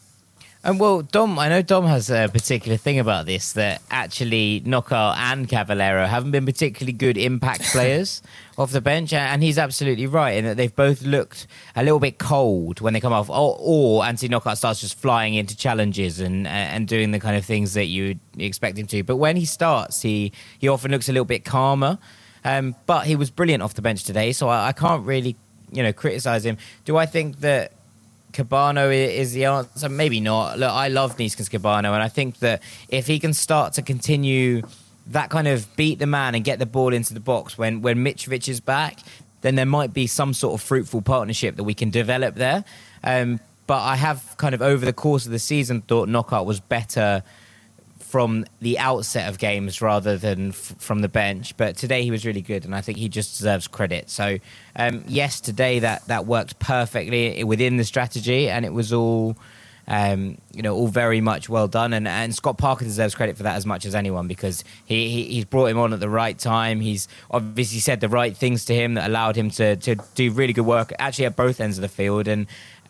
[0.65, 5.17] And well, Dom, I know Dom has a particular thing about this that actually Knockaert
[5.17, 8.23] and Cavaleiro haven't been particularly good impact players
[8.57, 12.21] off the bench, and he's absolutely right in that they've both looked a little bit
[12.21, 16.47] cold when they come off, or, or Anthony Knockaert starts just flying into challenges and
[16.47, 19.03] and doing the kind of things that you expect him to.
[19.03, 21.99] But when he starts, he he often looks a little bit calmer.
[22.45, 25.37] Um, but he was brilliant off the bench today, so I, I can't really
[25.73, 26.57] you know criticize him.
[26.85, 27.73] Do I think that?
[28.33, 29.89] Kebano is the answer.
[29.89, 30.59] Maybe not.
[30.59, 34.63] Look, I love Neeskens Kebano, and I think that if he can start to continue
[35.09, 37.99] that kind of beat the man and get the ball into the box when when
[37.99, 39.01] Mitrovic is back,
[39.43, 42.65] then there might be some sort of fruitful partnership that we can develop there.
[43.05, 46.61] Um, but I have kind of over the course of the season thought Knockaert was
[46.61, 47.23] better
[48.13, 51.57] from the outset of games rather than f- from the bench.
[51.57, 54.11] But today he was really good, and I think he just deserves credit.
[54.11, 54.37] So
[54.77, 55.03] um,
[55.81, 59.37] that that worked perfectly within the strategy, and it was all.
[59.89, 63.43] Um, you know, all very much well done, and, and Scott Parker deserves credit for
[63.43, 66.39] that as much as anyone because he, he he's brought him on at the right
[66.39, 66.81] time.
[66.81, 70.53] He's obviously said the right things to him that allowed him to to do really
[70.53, 72.47] good work, actually at both ends of the field, and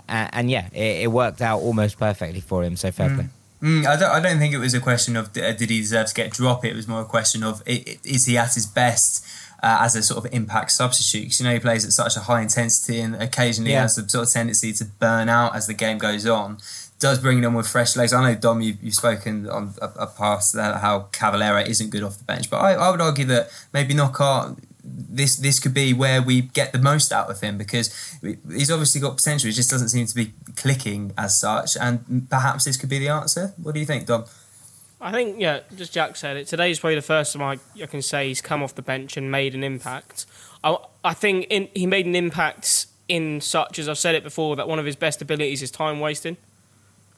[0.07, 2.77] uh, and yeah, it, it worked out almost perfectly for him.
[2.77, 3.29] So fair play.
[3.63, 4.11] Mm, I don't.
[4.11, 6.65] I don't think it was a question of uh, did he deserve to get dropped.
[6.65, 9.25] It was more a question of is he at his best
[9.63, 11.23] uh, as a sort of impact substitute?
[11.27, 13.83] Because you know he plays at such a high intensity and occasionally Yeah.
[13.83, 16.59] has the sort of tendency to burn out as the game goes on.
[16.99, 18.13] Does bring it on with fresh legs.
[18.13, 22.03] I know Dom, you've, you've spoken on a, a past that how Cavaleiro isn't good
[22.05, 25.93] off the bench, but I, I would argue that maybe Knockaert this this could be
[25.93, 29.49] where we get the most out of him because he's obviously got potential.
[29.49, 33.09] It just doesn't seem to be clicking as such, and perhaps this could be the
[33.09, 33.55] answer.
[33.63, 34.25] What do you think, Dom?
[35.01, 36.47] I think, yeah, just Jack said it.
[36.47, 39.33] Today's probably the first time I, I can say he's come off the bench and
[39.33, 40.27] made an impact.
[40.63, 44.55] I, I think in, he made an impact in such as I've said it before
[44.57, 46.37] that one of his best abilities is time wasting.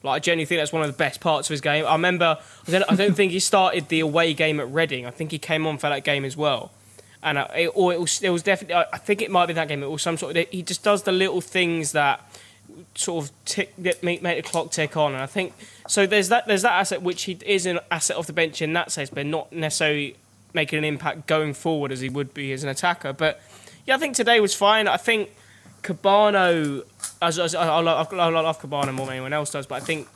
[0.01, 1.85] Like I genuinely think that's one of the best parts of his game.
[1.85, 5.05] I remember I don't, I don't think he started the away game at Reading.
[5.05, 6.71] I think he came on for that game as well.
[7.25, 8.75] And uh, it, or it was, it was definitely.
[8.75, 9.83] I I think it might be that game.
[9.83, 10.47] It was some sort of.
[10.49, 12.21] He just does the little things that
[12.93, 15.13] sort of tick that make, make the clock tick on.
[15.13, 15.53] And I think
[15.87, 16.05] so.
[16.05, 16.45] There's that.
[16.45, 19.25] There's that asset which he is an asset off the bench in that sense, but
[19.25, 20.15] not necessarily
[20.53, 23.11] making an impact going forward as he would be as an attacker.
[23.11, 23.41] But
[23.85, 24.87] yeah, I think today was fine.
[24.87, 25.31] I think
[25.83, 26.83] Kebano,
[27.21, 30.07] as, as I, love, I love Kebano more than anyone else does, but I think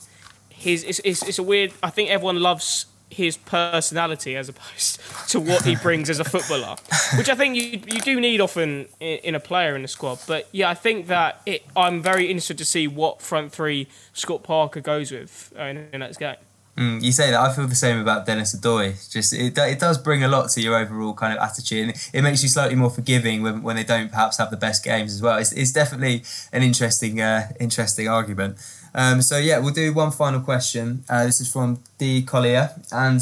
[0.49, 1.73] his it's, it's, it's a weird.
[1.81, 4.99] I think everyone loves his personality as opposed
[5.29, 6.75] to what he brings as a footballer,
[7.17, 10.19] which I think you you do need often in, in a player in the squad.
[10.27, 11.63] But yeah, I think that it.
[11.75, 16.17] I'm very interested to see what front three Scott Parker goes with uh, in next
[16.17, 16.35] game.
[16.79, 17.39] Mm, you say that.
[17.39, 19.11] I feel the same about Denis Odoi.
[19.11, 22.09] Just it, it does bring a lot to your overall kind of attitude, and it,
[22.13, 25.13] it makes you slightly more forgiving when, when they don't perhaps have the best games
[25.13, 25.37] as well.
[25.37, 28.59] It's, it's definitely an interesting uh, interesting argument.
[28.93, 31.03] Um, so yeah, we'll do one final question.
[31.09, 33.21] Uh, this is from D Collier, and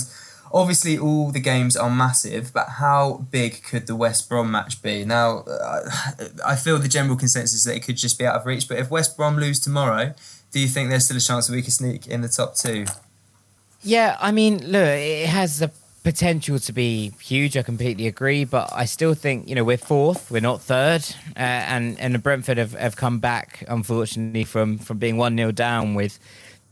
[0.53, 5.05] obviously all the games are massive, but how big could the West Brom match be?
[5.05, 5.89] Now, uh,
[6.45, 8.67] I feel the general consensus that it could just be out of reach.
[8.67, 10.13] But if West Brom lose tomorrow,
[10.51, 12.85] do you think there's still a chance that we could sneak in the top two?
[13.83, 15.71] Yeah, I mean, look, it has the
[16.07, 17.57] potential to be huge.
[17.57, 21.03] I completely agree, but I still think you know we're fourth, we're not third,
[21.35, 21.39] uh,
[21.73, 26.17] and and Brentford have, have come back unfortunately from from being one 0 down with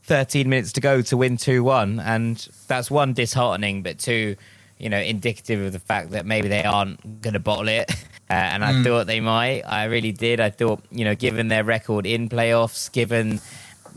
[0.03, 4.37] 13 minutes to go to win two one, and that's one disheartening, but two,
[4.77, 7.91] you know, indicative of the fact that maybe they aren't going to bottle it.
[8.27, 8.83] Uh, and I mm.
[8.83, 9.61] thought they might.
[9.67, 10.39] I really did.
[10.39, 13.39] I thought, you know, given their record in playoffs, given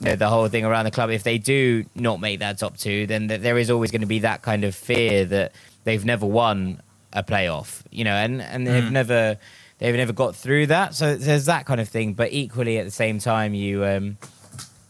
[0.01, 2.77] you know, the whole thing around the club, if they do not make that top
[2.77, 5.53] two, then th- there is always going to be that kind of fear that
[5.85, 6.81] they've never won
[7.13, 8.93] a playoff, you know, and, and they've mm.
[8.93, 9.39] never
[9.79, 10.95] they've never got through that.
[10.95, 12.15] So there's that kind of thing.
[12.15, 14.19] But equally, at the same time, you um,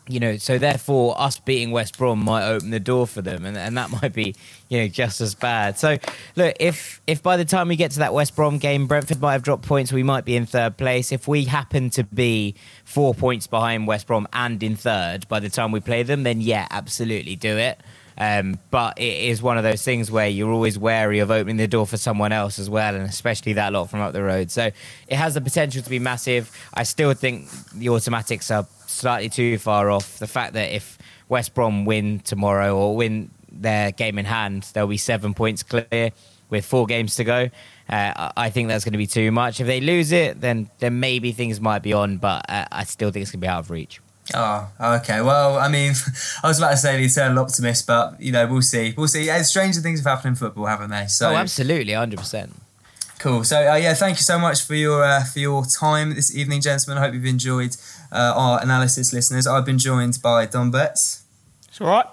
[0.08, 3.56] you know, so therefore, us beating West Brom might open the door for them, and,
[3.56, 4.34] and that might be,
[4.68, 5.78] you know, just as bad.
[5.78, 5.98] So,
[6.36, 9.32] look, if if by the time we get to that West Brom game, Brentford might
[9.32, 11.12] have dropped points, we might be in third place.
[11.12, 12.54] If we happen to be
[12.84, 16.40] four points behind West Brom and in third by the time we play them, then
[16.40, 17.80] yeah, absolutely do it.
[18.18, 21.68] Um, but it is one of those things where you're always wary of opening the
[21.68, 24.50] door for someone else as well, and especially that lot from up the road.
[24.50, 24.70] So
[25.06, 26.50] it has the potential to be massive.
[26.74, 30.18] I still think the automatics are slightly too far off.
[30.18, 30.98] The fact that if
[31.28, 36.10] West Brom win tomorrow or win their game in hand, there'll be seven points clear
[36.50, 37.50] with four games to go.
[37.88, 39.60] Uh, I think that's going to be too much.
[39.60, 43.10] If they lose it, then then maybe things might be on, but uh, I still
[43.10, 44.00] think it's going to be out of reach.
[44.34, 45.20] Oh, okay.
[45.20, 45.92] Well, I mean,
[46.42, 48.94] I was about to say the eternal optimist, but you know, we'll see.
[48.96, 49.26] We'll see.
[49.26, 51.06] Yeah, stranger things have happened in football, haven't they?
[51.06, 52.54] So, oh, absolutely, hundred percent.
[53.18, 53.42] Cool.
[53.42, 56.60] So, uh, yeah, thank you so much for your uh, for your time this evening,
[56.60, 57.02] gentlemen.
[57.02, 57.76] I hope you've enjoyed
[58.12, 59.46] uh, our analysis, listeners.
[59.46, 61.22] I've been joined by Dom Betts.
[61.68, 62.06] It's all right.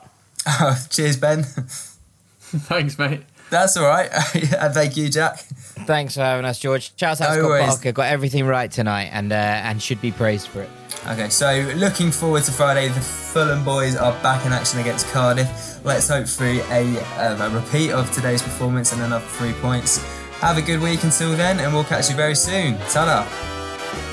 [0.90, 1.44] cheers, Ben.
[2.40, 3.22] Thanks, mate.
[3.50, 4.10] That's all right.
[4.34, 5.40] and thank you, Jack.
[5.86, 6.98] Thanks for having us, George.
[6.98, 7.92] Shout out to Scott Parker.
[7.92, 10.70] Got everything right tonight, and uh, and should be praised for it.
[11.08, 12.88] Okay, so looking forward to Friday.
[12.88, 15.80] The Fulham boys are back in action against Cardiff.
[15.86, 20.04] Let's hope for a, um, a repeat of today's performance and another three points.
[20.40, 22.78] Have a good week until then, and we'll catch you very soon.
[22.90, 23.24] Ta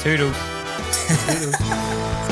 [0.03, 0.37] Toodles.
[1.27, 2.29] Toodles.